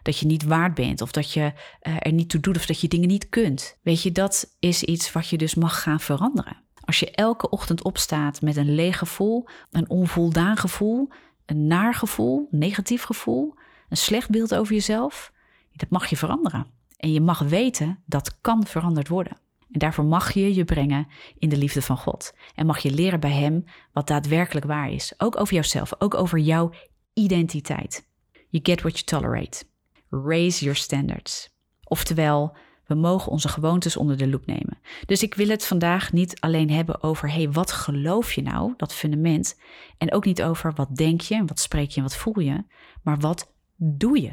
Dat 0.03 0.19
je 0.19 0.27
niet 0.27 0.45
waard 0.45 0.75
bent 0.75 1.01
of 1.01 1.13
dat 1.13 1.33
je 1.33 1.41
uh, 1.41 1.97
er 1.99 2.13
niet 2.13 2.29
toe 2.29 2.41
doet 2.41 2.57
of 2.57 2.67
dat 2.67 2.81
je 2.81 2.89
dingen 2.89 3.09
niet 3.09 3.29
kunt. 3.29 3.79
Weet 3.83 4.03
je, 4.03 4.13
dat 4.13 4.57
is 4.59 4.83
iets 4.83 5.13
wat 5.13 5.29
je 5.29 5.39
dus 5.39 5.55
mag 5.55 5.83
gaan 5.83 6.01
veranderen. 6.01 6.63
Als 6.85 7.01
je 7.01 7.11
elke 7.11 7.51
ochtend 7.51 7.83
opstaat 7.83 8.43
met 8.43 8.57
een 8.57 8.75
leeg 8.75 8.99
gevoel, 8.99 9.49
een 9.71 9.91
onvoldaan 9.91 10.57
gevoel, 10.57 11.09
een 11.47 11.67
naar 11.67 11.95
gevoel, 11.95 12.49
negatief 12.51 13.03
gevoel, 13.03 13.55
een 13.89 13.97
slecht 13.97 14.31
beeld 14.31 14.55
over 14.55 14.75
jezelf, 14.75 15.33
dat 15.73 15.91
mag 15.91 16.07
je 16.07 16.17
veranderen. 16.17 16.67
En 16.97 17.13
je 17.13 17.21
mag 17.21 17.39
weten 17.39 18.03
dat 18.07 18.41
kan 18.41 18.67
veranderd 18.67 19.09
worden. 19.09 19.37
En 19.73 19.79
daarvoor 19.79 20.05
mag 20.05 20.33
je 20.33 20.55
je 20.55 20.65
brengen 20.65 21.07
in 21.39 21.49
de 21.49 21.57
liefde 21.57 21.83
van 21.83 21.97
God. 21.97 22.35
En 22.55 22.67
mag 22.67 22.79
je 22.79 22.91
leren 22.91 23.21
bij 23.21 23.33
Hem 23.33 23.65
wat 23.93 24.07
daadwerkelijk 24.07 24.67
waar 24.67 24.91
is. 24.91 25.15
Ook 25.17 25.41
over 25.41 25.55
jouzelf, 25.55 25.93
ook 25.99 26.15
over 26.15 26.39
jouw 26.39 26.73
identiteit. 27.13 28.09
You 28.49 28.65
get 28.65 28.81
what 28.81 28.99
you 28.99 29.05
tolerate. 29.05 29.65
Raise 30.11 30.65
your 30.65 30.79
standards. 30.79 31.51
Oftewel, 31.85 32.57
we 32.87 32.95
mogen 32.95 33.33
onze 33.33 33.49
gewoontes 33.49 33.97
onder 33.97 34.17
de 34.17 34.29
loep 34.29 34.47
nemen. 34.47 34.79
Dus 35.07 35.23
ik 35.23 35.35
wil 35.35 35.49
het 35.49 35.67
vandaag 35.67 36.13
niet 36.13 36.41
alleen 36.41 36.71
hebben 36.71 37.03
over, 37.03 37.33
hey, 37.33 37.51
wat 37.51 37.73
geloof 37.73 38.33
je 38.33 38.43
nou, 38.43 38.75
dat 38.77 38.95
fundament. 38.95 39.59
En 39.99 40.13
ook 40.13 40.25
niet 40.25 40.43
over 40.43 40.73
wat 40.75 40.97
denk 40.97 41.21
je 41.21 41.35
en 41.35 41.47
wat 41.47 41.61
spreek 41.61 41.91
je 41.91 41.97
en 41.97 42.03
wat 42.03 42.17
voel 42.17 42.41
je. 42.41 42.65
Maar 43.03 43.19
wat 43.19 43.55
doe 43.77 44.21
je? 44.21 44.33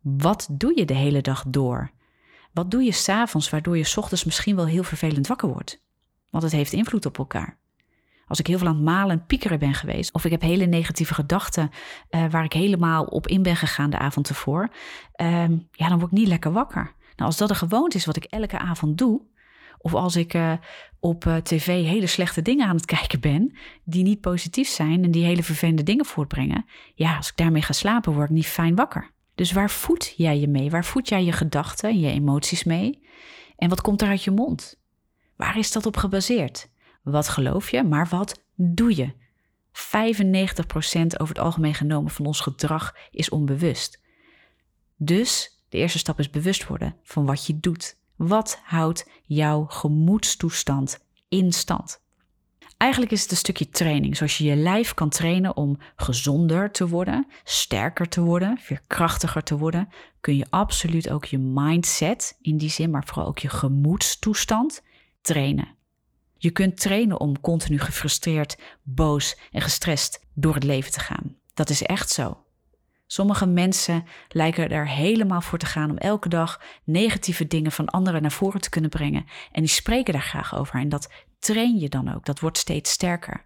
Wat 0.00 0.48
doe 0.50 0.78
je 0.78 0.84
de 0.84 0.94
hele 0.94 1.20
dag 1.20 1.44
door? 1.48 1.90
Wat 2.52 2.70
doe 2.70 2.82
je 2.82 2.92
s'avonds 2.92 3.50
waardoor 3.50 3.76
je 3.76 3.92
ochtends 3.96 4.24
misschien 4.24 4.56
wel 4.56 4.66
heel 4.66 4.82
vervelend 4.82 5.26
wakker 5.26 5.48
wordt? 5.48 5.82
Want 6.30 6.44
het 6.44 6.52
heeft 6.52 6.72
invloed 6.72 7.06
op 7.06 7.18
elkaar. 7.18 7.60
Als 8.26 8.38
ik 8.38 8.46
heel 8.46 8.58
veel 8.58 8.66
aan 8.66 8.74
het 8.74 8.84
malen 8.84 9.18
en 9.18 9.26
piekeren 9.26 9.58
ben 9.58 9.74
geweest, 9.74 10.12
of 10.12 10.24
ik 10.24 10.30
heb 10.30 10.40
hele 10.40 10.66
negatieve 10.66 11.14
gedachten 11.14 11.70
uh, 12.10 12.24
waar 12.30 12.44
ik 12.44 12.52
helemaal 12.52 13.04
op 13.04 13.26
in 13.26 13.42
ben 13.42 13.56
gegaan 13.56 13.90
de 13.90 13.98
avond 13.98 14.28
ervoor, 14.28 14.68
uh, 15.16 15.48
ja, 15.70 15.88
dan 15.88 15.98
word 15.98 16.12
ik 16.12 16.18
niet 16.18 16.28
lekker 16.28 16.52
wakker. 16.52 16.82
Nou, 17.16 17.28
als 17.28 17.36
dat 17.36 17.50
een 17.50 17.56
gewoonte 17.56 17.96
is 17.96 18.04
wat 18.04 18.16
ik 18.16 18.24
elke 18.24 18.58
avond 18.58 18.98
doe, 18.98 19.22
of 19.78 19.94
als 19.94 20.16
ik 20.16 20.34
uh, 20.34 20.52
op 21.00 21.24
uh, 21.24 21.36
tv 21.36 21.66
hele 21.66 22.06
slechte 22.06 22.42
dingen 22.42 22.68
aan 22.68 22.76
het 22.76 22.86
kijken 22.96 23.20
ben, 23.20 23.56
die 23.84 24.02
niet 24.02 24.20
positief 24.20 24.68
zijn 24.68 25.04
en 25.04 25.10
die 25.10 25.24
hele 25.24 25.42
vervelende 25.42 25.82
dingen 25.82 26.04
voortbrengen, 26.04 26.64
ja, 26.94 27.16
als 27.16 27.28
ik 27.28 27.36
daarmee 27.36 27.62
ga 27.62 27.72
slapen, 27.72 28.12
word 28.12 28.28
ik 28.28 28.34
niet 28.34 28.46
fijn 28.46 28.74
wakker. 28.74 29.10
Dus 29.34 29.52
waar 29.52 29.70
voed 29.70 30.14
jij 30.16 30.38
je 30.38 30.48
mee? 30.48 30.70
Waar 30.70 30.84
voed 30.84 31.08
jij 31.08 31.24
je 31.24 31.32
gedachten 31.32 31.90
en 31.90 32.00
je 32.00 32.10
emoties 32.10 32.64
mee? 32.64 33.06
En 33.56 33.68
wat 33.68 33.80
komt 33.80 34.02
er 34.02 34.08
uit 34.08 34.24
je 34.24 34.30
mond? 34.30 34.80
Waar 35.36 35.58
is 35.58 35.72
dat 35.72 35.86
op 35.86 35.96
gebaseerd? 35.96 36.68
Wat 37.02 37.28
geloof 37.28 37.70
je, 37.70 37.82
maar 37.82 38.08
wat 38.08 38.44
doe 38.54 38.96
je? 38.96 39.12
95% 39.72 39.72
over 41.16 41.34
het 41.34 41.38
algemeen 41.38 41.74
genomen 41.74 42.10
van 42.10 42.26
ons 42.26 42.40
gedrag 42.40 42.96
is 43.10 43.28
onbewust. 43.28 44.00
Dus 44.96 45.62
de 45.68 45.78
eerste 45.78 45.98
stap 45.98 46.18
is 46.18 46.30
bewust 46.30 46.66
worden 46.66 46.96
van 47.02 47.26
wat 47.26 47.46
je 47.46 47.60
doet. 47.60 47.96
Wat 48.16 48.60
houdt 48.64 49.08
jouw 49.22 49.64
gemoedstoestand 49.64 50.98
in 51.28 51.52
stand? 51.52 52.01
Eigenlijk 52.82 53.12
is 53.12 53.22
het 53.22 53.30
een 53.30 53.36
stukje 53.36 53.68
training, 53.68 54.16
zoals 54.16 54.38
je 54.38 54.44
je 54.44 54.56
lijf 54.56 54.94
kan 54.94 55.08
trainen 55.08 55.56
om 55.56 55.78
gezonder 55.96 56.70
te 56.70 56.88
worden, 56.88 57.26
sterker 57.44 58.08
te 58.08 58.20
worden, 58.20 58.58
veerkrachtiger 58.58 59.42
te 59.42 59.58
worden, 59.58 59.88
kun 60.20 60.36
je 60.36 60.46
absoluut 60.50 61.10
ook 61.10 61.24
je 61.24 61.38
mindset 61.38 62.38
in 62.40 62.56
die 62.56 62.70
zin, 62.70 62.90
maar 62.90 63.04
vooral 63.06 63.26
ook 63.26 63.38
je 63.38 63.48
gemoedstoestand 63.48 64.82
trainen. 65.20 65.68
Je 66.36 66.50
kunt 66.50 66.80
trainen 66.80 67.20
om 67.20 67.40
continu 67.40 67.78
gefrustreerd, 67.78 68.58
boos 68.82 69.38
en 69.50 69.60
gestrest 69.60 70.26
door 70.34 70.54
het 70.54 70.64
leven 70.64 70.92
te 70.92 71.00
gaan. 71.00 71.36
Dat 71.54 71.70
is 71.70 71.82
echt 71.82 72.10
zo. 72.10 72.44
Sommige 73.06 73.46
mensen 73.46 74.04
lijken 74.28 74.70
er 74.70 74.88
helemaal 74.88 75.40
voor 75.40 75.58
te 75.58 75.66
gaan 75.66 75.90
om 75.90 75.98
elke 75.98 76.28
dag 76.28 76.60
negatieve 76.84 77.46
dingen 77.46 77.72
van 77.72 77.86
anderen 77.86 78.22
naar 78.22 78.32
voren 78.32 78.60
te 78.60 78.70
kunnen 78.70 78.90
brengen. 78.90 79.24
En 79.52 79.60
die 79.60 79.70
spreken 79.70 80.12
daar 80.12 80.22
graag 80.22 80.56
over. 80.56 80.80
En 80.80 80.88
dat 80.88 81.08
train 81.42 81.78
je 81.78 81.88
dan 81.88 82.14
ook. 82.14 82.24
Dat 82.24 82.40
wordt 82.40 82.58
steeds 82.58 82.90
sterker. 82.90 83.44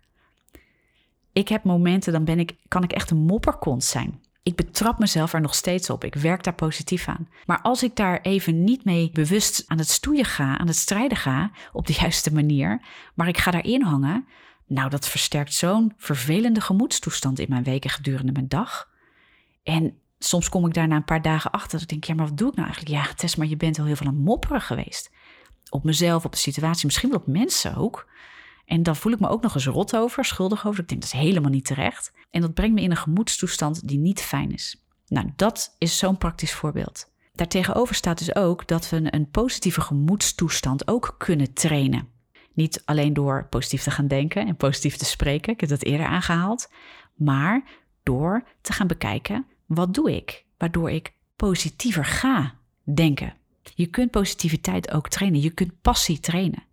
Ik 1.33 1.49
heb 1.49 1.65
momenten, 1.65 2.12
dan 2.12 2.25
ben 2.25 2.38
ik, 2.38 2.57
kan 2.69 2.83
ik 2.83 2.93
echt 2.93 3.11
een 3.11 3.17
mopperkont 3.17 3.85
zijn. 3.85 4.21
Ik 4.43 4.57
betrap 4.57 4.99
mezelf 4.99 5.33
er 5.33 5.41
nog 5.41 5.55
steeds 5.55 5.91
op. 5.91 6.05
Ik 6.05 6.15
werk 6.15 6.43
daar 6.43 6.55
positief 6.55 7.09
aan. 7.09 7.29
Maar 7.47 7.61
als 7.61 7.83
ik 7.83 7.97
daar 7.97 8.21
even 8.21 8.65
niet 8.65 8.85
mee 8.85 9.11
bewust 9.12 9.65
aan 9.67 9.79
het 9.79 9.88
stoeien 9.88 10.25
ga, 10.25 10.59
aan 10.59 10.67
het 10.67 10.76
strijden 10.76 11.17
ga, 11.17 11.50
op 11.73 11.87
de 11.87 11.97
juiste 12.00 12.33
manier, 12.33 12.81
maar 13.15 13.29
ik 13.29 13.38
ga 13.38 13.50
daarin 13.50 13.83
hangen, 13.83 14.26
nou, 14.67 14.91
dat 14.91 15.09
versterkt 15.09 15.55
zo'n 15.55 15.93
vervelende 15.97 16.61
gemoedstoestand 16.61 17.38
in 17.38 17.47
mijn 17.49 17.62
weken 17.62 17.91
gedurende 17.91 18.33
mijn 18.33 18.49
dag. 18.49 18.88
En 19.62 19.99
soms 20.19 20.49
kom 20.49 20.67
ik 20.67 20.75
daar 20.75 20.88
na 20.88 20.97
een 20.97 21.05
paar 21.05 21.23
dagen 21.23 21.50
achter. 21.50 21.73
Dat 21.73 21.83
ik 21.83 21.88
denk, 21.88 22.05
ja, 22.05 22.15
maar 22.15 22.29
wat 22.29 22.38
doe 22.38 22.49
ik 22.49 22.55
nou 22.55 22.69
eigenlijk? 22.69 22.97
Ja, 22.97 23.15
Tess, 23.15 23.37
maar 23.37 23.47
je 23.47 23.57
bent 23.57 23.76
wel 23.76 23.87
heel 23.87 23.97
veel 23.97 24.07
aan 24.07 24.17
mopperen 24.17 24.61
geweest. 24.61 25.11
Op 25.70 25.85
mezelf, 25.85 26.25
op 26.25 26.32
de 26.32 26.38
situatie, 26.38 26.87
misschien 26.87 27.11
wel 27.11 27.18
op 27.18 27.26
mensen 27.26 27.76
ook. 27.76 28.08
En 28.64 28.82
dan 28.82 28.96
voel 28.96 29.12
ik 29.12 29.20
me 29.20 29.28
ook 29.28 29.42
nog 29.42 29.54
eens 29.54 29.66
rot 29.66 29.96
over, 29.96 30.25
schuldig 30.25 30.66
over. 30.66 30.80
Ik 30.80 30.88
denk, 30.88 31.00
dat 31.00 31.12
is 31.12 31.20
helemaal 31.20 31.50
niet 31.50 31.64
terecht. 31.64 32.12
En 32.30 32.40
dat 32.40 32.54
brengt 32.54 32.75
me 32.75 32.80
in 32.80 32.90
een 32.90 32.96
gemoedstoestand 32.96 33.88
die 33.88 33.99
niet 33.99 34.20
fijn 34.20 34.52
is. 34.52 34.85
Nou, 35.08 35.32
dat 35.37 35.75
is 35.78 35.99
zo'n 35.99 36.18
praktisch 36.18 36.52
voorbeeld. 36.52 37.11
Daartegenover 37.35 37.94
staat 37.94 38.18
dus 38.18 38.35
ook 38.35 38.66
dat 38.66 38.88
we 38.88 39.14
een 39.14 39.30
positieve 39.30 39.80
gemoedstoestand 39.80 40.88
ook 40.88 41.14
kunnen 41.18 41.52
trainen. 41.52 42.08
Niet 42.52 42.82
alleen 42.85 43.12
door 43.12 43.46
positief 43.50 43.82
te 43.82 43.90
gaan 43.90 44.08
denken 44.08 44.46
en 44.46 44.56
positief 44.56 44.96
te 44.96 45.04
spreken, 45.04 45.52
ik 45.52 45.61
heb 45.61 45.68
dat 45.68 45.82
eerder 45.82 46.06
aangehaald, 46.06 46.73
maar 47.14 47.64
door 48.02 48.44
te 48.61 48.73
gaan 48.73 48.87
bekijken 48.87 49.46
wat 49.66 49.94
doe 49.94 50.16
ik, 50.16 50.44
waardoor 50.58 50.90
ik 50.90 51.12
positiever 51.37 52.04
ga 52.04 52.54
denken. 52.94 53.35
Je 53.75 53.87
kunt 53.87 54.11
positiviteit 54.11 54.90
ook 54.92 55.08
trainen, 55.08 55.40
je 55.40 55.50
kunt 55.50 55.80
passie 55.82 56.20
trainen. 56.20 56.64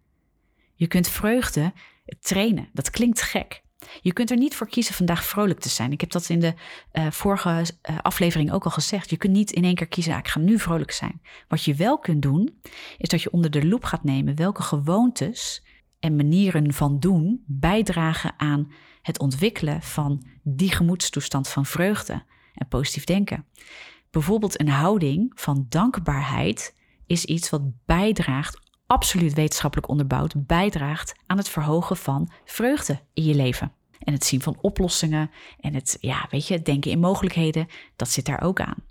Je 0.76 0.88
kunt 0.88 1.08
vreugde 1.08 1.74
trainen. 2.20 2.70
Dat 2.74 2.90
klinkt 2.90 3.22
gek. 3.22 3.62
Je 4.02 4.14
kunt 4.14 4.32
er 4.32 4.38
niet 4.38 4.56
voor 4.56 4.68
kiezen 4.68 4.94
vandaag 4.94 5.24
vrolijk 5.26 5.60
te 5.60 5.70
zijn. 5.70 5.92
Ik 5.92 6.02
heb 6.02 6.12
dat 6.12 6.30
in 6.30 6.40
de 6.40 6.54
uh, 6.94 7.12
vorige 7.12 7.50
uh, 7.50 7.98
aflevering 8.02 8.52
ook 8.52 8.66
al 8.66 8.72
gezegd. 8.72 9.10
Je 9.10 9.18
kunt 9.18 9.34
niet 9.34 9.52
in 9.52 9.64
één 9.64 9.76
keer 9.76 9.88
kiezen, 9.88 10.14
ah, 10.14 10.20
ik 10.20 10.28
ga 10.28 10.40
nu 10.40 10.60
vrolijk 10.60 10.92
zijn. 10.92 11.22
Wat 11.48 11.64
je 11.64 11.76
wel 11.76 12.00
kunt 12.00 12.22
doen, 12.22 12.62
is 12.98 13.10
dat 13.10 13.22
je 13.22 13.32
onder 13.32 13.52
de 13.52 13.68
loep 13.68 13.84
gaat 13.84 14.04
nemen 14.04 14.36
welke 14.36 14.62
gewoontes 14.62 15.64
en 16.00 16.16
manieren 16.16 16.74
van 16.74 17.00
doen 17.00 17.44
bijdragen 17.46 18.34
aan 18.38 18.72
het 19.02 19.20
ontwikkelen 19.20 19.82
van 19.82 20.26
die 20.44 20.72
gemoedstoestand 20.72 21.48
van 21.48 21.66
vreugde 21.66 22.24
en 22.54 22.68
positief 22.68 23.04
denken. 23.04 23.46
Bijvoorbeeld 24.12 24.60
een 24.60 24.70
houding 24.70 25.32
van 25.36 25.66
dankbaarheid 25.70 26.76
is 27.14 27.26
iets 27.26 27.50
wat 27.50 27.86
bijdraagt, 27.86 28.60
absoluut 28.88 29.34
wetenschappelijk 29.34 29.90
onderbouwd, 29.90 30.34
bijdraagt 30.48 31.14
aan 31.26 31.38
het 31.38 31.50
verhogen 31.50 31.98
van 31.98 32.32
vreugde 32.46 33.00
in 33.14 33.24
je 33.24 33.36
leven. 33.36 33.72
En 34.00 34.14
het 34.14 34.26
zien 34.26 34.42
van 34.42 34.58
oplossingen 34.62 35.32
en 35.60 35.74
het, 35.74 35.98
ja, 36.00 36.28
weet 36.30 36.48
je, 36.48 36.62
denken 36.62 36.92
in 36.92 37.00
mogelijkheden, 37.00 37.68
dat 37.96 38.10
zit 38.10 38.26
daar 38.26 38.42
ook 38.42 38.62
aan. 38.62 38.84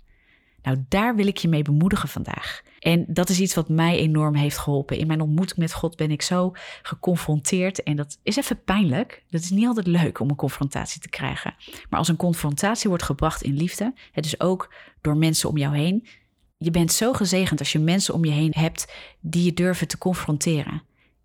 Nou, 0.61 0.85
daar 0.89 1.15
wil 1.15 1.27
ik 1.27 1.37
je 1.37 1.47
mee 1.47 1.61
bemoedigen 1.61 2.09
vandaag. 2.09 2.61
En 2.79 3.05
dat 3.07 3.29
is 3.29 3.39
iets 3.39 3.53
wat 3.53 3.69
mij 3.69 3.97
enorm 3.97 4.35
heeft 4.35 4.57
geholpen. 4.57 4.97
In 4.97 5.07
mijn 5.07 5.21
ontmoeting 5.21 5.59
met 5.59 5.73
God 5.73 5.95
ben 5.95 6.11
ik 6.11 6.21
zo 6.21 6.51
geconfronteerd. 6.81 7.83
En 7.83 7.95
dat 7.95 8.19
is 8.23 8.35
even 8.35 8.63
pijnlijk. 8.63 9.23
Dat 9.29 9.41
is 9.41 9.49
niet 9.49 9.67
altijd 9.67 9.87
leuk 9.87 10.19
om 10.19 10.29
een 10.29 10.35
confrontatie 10.35 11.01
te 11.01 11.09
krijgen. 11.09 11.55
Maar 11.89 11.99
als 11.99 12.07
een 12.07 12.15
confrontatie 12.15 12.89
wordt 12.89 13.03
gebracht 13.03 13.41
in 13.41 13.55
liefde, 13.55 13.93
het 14.11 14.25
is 14.25 14.39
ook 14.39 14.73
door 15.01 15.17
mensen 15.17 15.49
om 15.49 15.57
jou 15.57 15.75
heen. 15.75 16.07
Je 16.63 16.71
bent 16.71 16.91
zo 16.91 17.13
gezegend 17.13 17.59
als 17.59 17.71
je 17.71 17.79
mensen 17.79 18.13
om 18.13 18.25
je 18.25 18.31
heen 18.31 18.53
hebt 18.57 18.93
die 19.21 19.43
je 19.43 19.53
durven 19.53 19.87
te 19.87 19.97
confronteren. 19.97 20.81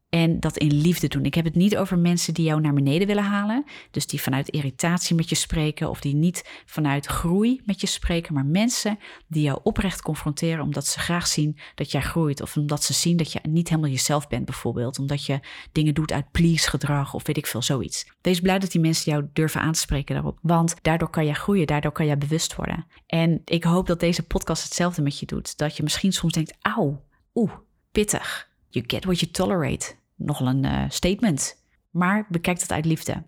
En 0.08 0.40
dat 0.40 0.56
in 0.56 0.74
liefde 0.74 1.08
doen. 1.08 1.24
Ik 1.24 1.34
heb 1.34 1.44
het 1.44 1.54
niet 1.54 1.76
over 1.76 1.98
mensen 1.98 2.34
die 2.34 2.44
jou 2.44 2.60
naar 2.60 2.72
beneden 2.72 3.06
willen 3.06 3.24
halen. 3.24 3.64
Dus 3.90 4.06
die 4.06 4.20
vanuit 4.20 4.48
irritatie 4.48 5.16
met 5.16 5.28
je 5.28 5.34
spreken. 5.34 5.90
Of 5.90 6.00
die 6.00 6.14
niet 6.14 6.62
vanuit 6.66 7.06
groei 7.06 7.60
met 7.64 7.80
je 7.80 7.86
spreken. 7.86 8.34
Maar 8.34 8.46
mensen 8.46 8.98
die 9.26 9.42
jou 9.42 9.60
oprecht 9.62 10.02
confronteren. 10.02 10.64
Omdat 10.64 10.86
ze 10.86 10.98
graag 10.98 11.26
zien 11.26 11.58
dat 11.74 11.90
jij 11.90 12.00
groeit. 12.00 12.42
Of 12.42 12.56
omdat 12.56 12.84
ze 12.84 12.92
zien 12.92 13.16
dat 13.16 13.32
je 13.32 13.40
niet 13.42 13.68
helemaal 13.68 13.90
jezelf 13.90 14.28
bent, 14.28 14.44
bijvoorbeeld. 14.44 14.98
Omdat 14.98 15.24
je 15.24 15.40
dingen 15.72 15.94
doet 15.94 16.12
uit 16.12 16.30
please 16.30 16.68
gedrag. 16.68 17.14
Of 17.14 17.26
weet 17.26 17.36
ik 17.36 17.46
veel, 17.46 17.62
zoiets. 17.62 18.06
Wees 18.20 18.40
blij 18.40 18.58
dat 18.58 18.70
die 18.70 18.80
mensen 18.80 19.12
jou 19.12 19.26
durven 19.32 19.60
aanspreken 19.60 20.14
daarop. 20.14 20.38
Want 20.42 20.74
daardoor 20.82 21.10
kan 21.10 21.24
jij 21.24 21.34
groeien. 21.34 21.66
Daardoor 21.66 21.92
kan 21.92 22.06
jij 22.06 22.18
bewust 22.18 22.54
worden. 22.54 22.86
En 23.06 23.42
ik 23.44 23.64
hoop 23.64 23.86
dat 23.86 24.00
deze 24.00 24.22
podcast 24.22 24.62
hetzelfde 24.62 25.02
met 25.02 25.18
je 25.18 25.26
doet. 25.26 25.58
Dat 25.58 25.76
je 25.76 25.82
misschien 25.82 26.12
soms 26.12 26.32
denkt: 26.32 26.56
auw, 26.60 27.04
oeh, 27.34 27.52
pittig. 27.92 28.48
You 28.70 28.84
get 28.88 29.04
what 29.04 29.20
you 29.20 29.30
tolerate. 29.30 29.97
Nogal 30.18 30.46
een 30.46 30.64
uh, 30.64 30.84
statement. 30.88 31.64
Maar 31.90 32.26
bekijk 32.28 32.60
dat 32.60 32.72
uit 32.72 32.84
liefde. 32.84 33.22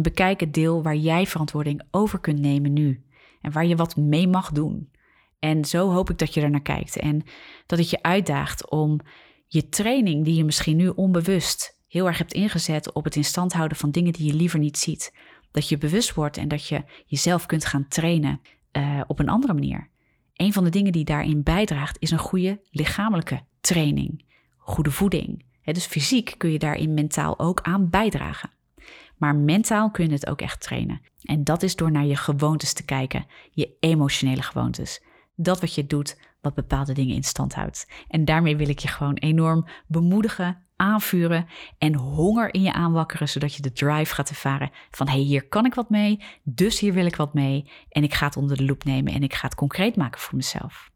Bekijk 0.00 0.40
het 0.40 0.54
deel 0.54 0.82
waar 0.82 0.96
jij 0.96 1.26
verantwoording 1.26 1.82
over 1.90 2.18
kunt 2.18 2.38
nemen 2.38 2.72
nu. 2.72 3.04
En 3.40 3.52
waar 3.52 3.66
je 3.66 3.76
wat 3.76 3.96
mee 3.96 4.28
mag 4.28 4.52
doen. 4.52 4.90
En 5.38 5.64
zo 5.64 5.90
hoop 5.90 6.10
ik 6.10 6.18
dat 6.18 6.34
je 6.34 6.40
er 6.40 6.50
naar 6.50 6.62
kijkt. 6.62 6.96
En 6.96 7.22
dat 7.66 7.78
het 7.78 7.90
je 7.90 8.02
uitdaagt 8.02 8.70
om 8.70 9.00
je 9.46 9.68
training, 9.68 10.24
die 10.24 10.34
je 10.34 10.44
misschien 10.44 10.76
nu 10.76 10.88
onbewust 10.88 11.78
heel 11.88 12.06
erg 12.06 12.18
hebt 12.18 12.32
ingezet 12.32 12.92
op 12.92 13.04
het 13.04 13.16
in 13.16 13.24
stand 13.24 13.52
houden 13.52 13.76
van 13.76 13.90
dingen 13.90 14.12
die 14.12 14.26
je 14.26 14.34
liever 14.34 14.58
niet 14.58 14.78
ziet. 14.78 15.14
Dat 15.50 15.68
je 15.68 15.78
bewust 15.78 16.14
wordt 16.14 16.36
en 16.36 16.48
dat 16.48 16.66
je 16.66 16.84
jezelf 17.06 17.46
kunt 17.46 17.64
gaan 17.64 17.88
trainen 17.88 18.40
uh, 18.72 19.00
op 19.06 19.18
een 19.18 19.28
andere 19.28 19.52
manier. 19.52 19.88
Een 20.34 20.52
van 20.52 20.64
de 20.64 20.70
dingen 20.70 20.92
die 20.92 21.04
daarin 21.04 21.42
bijdraagt 21.42 21.96
is 22.00 22.10
een 22.10 22.18
goede 22.18 22.60
lichamelijke 22.70 23.40
training 23.60 24.24
goede 24.70 24.90
voeding. 24.90 25.44
Dus 25.72 25.86
fysiek 25.86 26.34
kun 26.36 26.52
je 26.52 26.58
daarin 26.58 26.94
mentaal 26.94 27.38
ook 27.38 27.60
aan 27.62 27.90
bijdragen. 27.90 28.50
Maar 29.16 29.36
mentaal 29.36 29.90
kun 29.90 30.06
je 30.06 30.12
het 30.12 30.26
ook 30.26 30.40
echt 30.40 30.60
trainen. 30.60 31.00
En 31.22 31.44
dat 31.44 31.62
is 31.62 31.76
door 31.76 31.90
naar 31.90 32.04
je 32.04 32.16
gewoontes 32.16 32.72
te 32.72 32.84
kijken, 32.84 33.26
je 33.50 33.76
emotionele 33.80 34.42
gewoontes. 34.42 35.02
Dat 35.36 35.60
wat 35.60 35.74
je 35.74 35.86
doet, 35.86 36.18
wat 36.40 36.54
bepaalde 36.54 36.92
dingen 36.92 37.14
in 37.14 37.22
stand 37.22 37.54
houdt. 37.54 37.90
En 38.08 38.24
daarmee 38.24 38.56
wil 38.56 38.68
ik 38.68 38.78
je 38.78 38.88
gewoon 38.88 39.14
enorm 39.14 39.66
bemoedigen, 39.86 40.64
aanvuren 40.76 41.46
en 41.78 41.94
honger 41.94 42.54
in 42.54 42.62
je 42.62 42.72
aanwakkeren, 42.72 43.28
zodat 43.28 43.54
je 43.54 43.62
de 43.62 43.72
drive 43.72 44.14
gaat 44.14 44.28
ervaren 44.28 44.70
van 44.90 45.06
hé, 45.06 45.12
hey, 45.12 45.22
hier 45.22 45.48
kan 45.48 45.66
ik 45.66 45.74
wat 45.74 45.90
mee, 45.90 46.22
dus 46.42 46.80
hier 46.80 46.92
wil 46.92 47.06
ik 47.06 47.16
wat 47.16 47.34
mee 47.34 47.70
en 47.88 48.02
ik 48.02 48.14
ga 48.14 48.26
het 48.26 48.36
onder 48.36 48.56
de 48.56 48.64
loep 48.64 48.84
nemen 48.84 49.12
en 49.12 49.22
ik 49.22 49.34
ga 49.34 49.46
het 49.46 49.54
concreet 49.54 49.96
maken 49.96 50.20
voor 50.20 50.36
mezelf. 50.36 50.90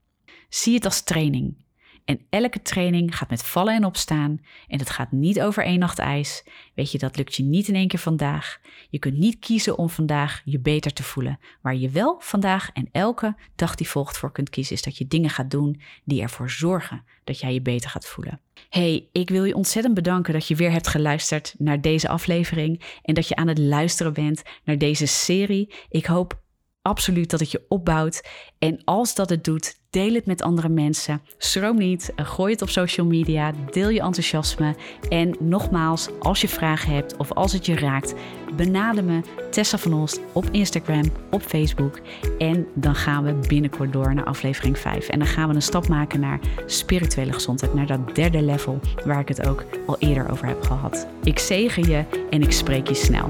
Zie 0.49 0.75
het 0.75 0.85
als 0.85 1.02
training. 1.02 1.63
En 2.04 2.20
elke 2.30 2.62
training 2.62 3.16
gaat 3.16 3.30
met 3.30 3.44
vallen 3.44 3.75
en 3.75 3.84
opstaan. 3.84 4.40
En 4.68 4.78
het 4.78 4.90
gaat 4.90 5.12
niet 5.12 5.40
over 5.40 5.64
één 5.64 5.78
nacht 5.78 5.99
ijs. 5.99 6.44
Weet 6.75 6.92
je, 6.92 6.99
dat 6.99 7.16
lukt 7.16 7.34
je 7.34 7.42
niet 7.42 7.68
in 7.68 7.75
één 7.75 7.88
keer 7.88 7.99
vandaag. 7.99 8.61
Je 8.90 8.99
kunt 8.99 9.18
niet 9.18 9.38
kiezen 9.38 9.78
om 9.78 9.88
vandaag 9.88 10.42
je 10.44 10.61
beter 10.61 10.92
te 10.92 11.02
voelen. 11.02 11.38
Waar 11.62 11.76
je 11.76 11.90
wel 11.90 12.16
vandaag 12.18 12.70
en 12.73 12.88
elke 12.92 13.37
dag 13.54 13.75
die 13.75 13.88
volgt 13.88 14.18
voor 14.18 14.32
kunt 14.32 14.50
kiezen, 14.50 14.75
is 14.75 14.82
dat 14.82 14.96
je 14.96 15.06
dingen 15.06 15.30
gaat 15.30 15.50
doen 15.50 15.80
die 16.04 16.23
ervoor 16.23 16.50
zorgen 16.50 17.04
dat 17.25 17.40
jij 17.40 17.52
je 17.52 17.62
beter 17.62 17.90
gaat 17.90 18.06
voelen. 18.06 18.40
Hey, 18.68 19.08
ik 19.12 19.30
wil 19.30 19.44
je 19.44 19.54
ontzettend 19.54 19.94
bedanken 19.94 20.32
dat 20.32 20.49
je 20.49 20.56
weer 20.56 20.70
hebt 20.70 20.88
geluisterd 20.88 21.54
naar 21.58 21.80
deze 21.80 22.08
aflevering 22.08 22.82
en 23.02 23.14
dat 23.14 23.28
je 23.28 23.37
aan 23.37 23.49
het 23.49 23.58
luisteren 23.58 24.12
bent 24.12 24.42
naar 24.64 24.78
deze 24.78 25.06
serie. 25.06 25.75
Ik 25.88 26.06
hoop 26.06 26.42
absoluut 26.85 27.31
dat 27.31 27.41
het 27.41 27.50
je 27.50 27.64
opbouwt. 27.69 28.23
En 28.59 28.81
als 28.85 29.14
dat 29.14 29.31
het 29.31 29.45
doet, 29.45 29.79
deel 29.91 30.14
het 30.14 30.26
met 30.26 30.43
andere 30.43 30.69
mensen. 30.69 31.23
Schroom 31.38 31.79
niet, 31.79 32.12
gooi 32.17 32.53
het 32.53 32.62
op 32.62 32.69
social 32.69 33.07
media, 33.07 33.53
deel 33.71 33.89
je 33.89 34.00
enthousiasme. 34.00 34.75
En 35.08 35.37
nogmaals, 35.41 36.08
als 36.19 36.41
je 36.41 36.49
vragen 36.49 36.95
hebt 36.95 37.17
of 37.17 37.32
als 37.32 37.52
het 37.52 37.67
je 37.67 37.75
raakt, 37.75 38.15
benader 38.56 39.04
me 39.04 39.21
Tessa 39.50 39.78
van 39.78 39.95
Olst 39.95 40.21
op 40.32 40.45
Instagram, 40.50 41.13
op 41.30 41.43
Facebook. 41.43 42.00
En 42.39 42.67
dan 42.75 42.95
gaan 42.95 43.25
we 43.25 43.47
binnenkort 43.49 43.93
door 43.93 44.15
naar 44.15 44.25
aflevering 44.25 44.78
5. 44.78 45.08
En 45.08 45.19
dan 45.19 45.28
gaan 45.28 45.49
we 45.49 45.54
een 45.54 45.63
stap 45.63 45.89
maken 45.89 46.21
naar 46.21 46.41
spirituele 46.67 47.32
gezondheid, 47.32 47.75
naar 47.75 47.87
dat 47.87 48.15
derde 48.15 48.43
level 48.43 48.80
waar 49.04 49.21
ik 49.21 49.28
het 49.28 49.47
ook 49.47 49.65
al 49.87 49.97
eerder 49.99 50.30
over 50.30 50.47
heb 50.47 50.63
gehad. 50.63 51.06
Ik 51.23 51.39
zegen 51.39 51.89
je 51.89 52.04
en 52.30 52.43
ik 52.43 52.52
spreek 52.52 52.89
je 52.89 52.95
snel. 52.95 53.28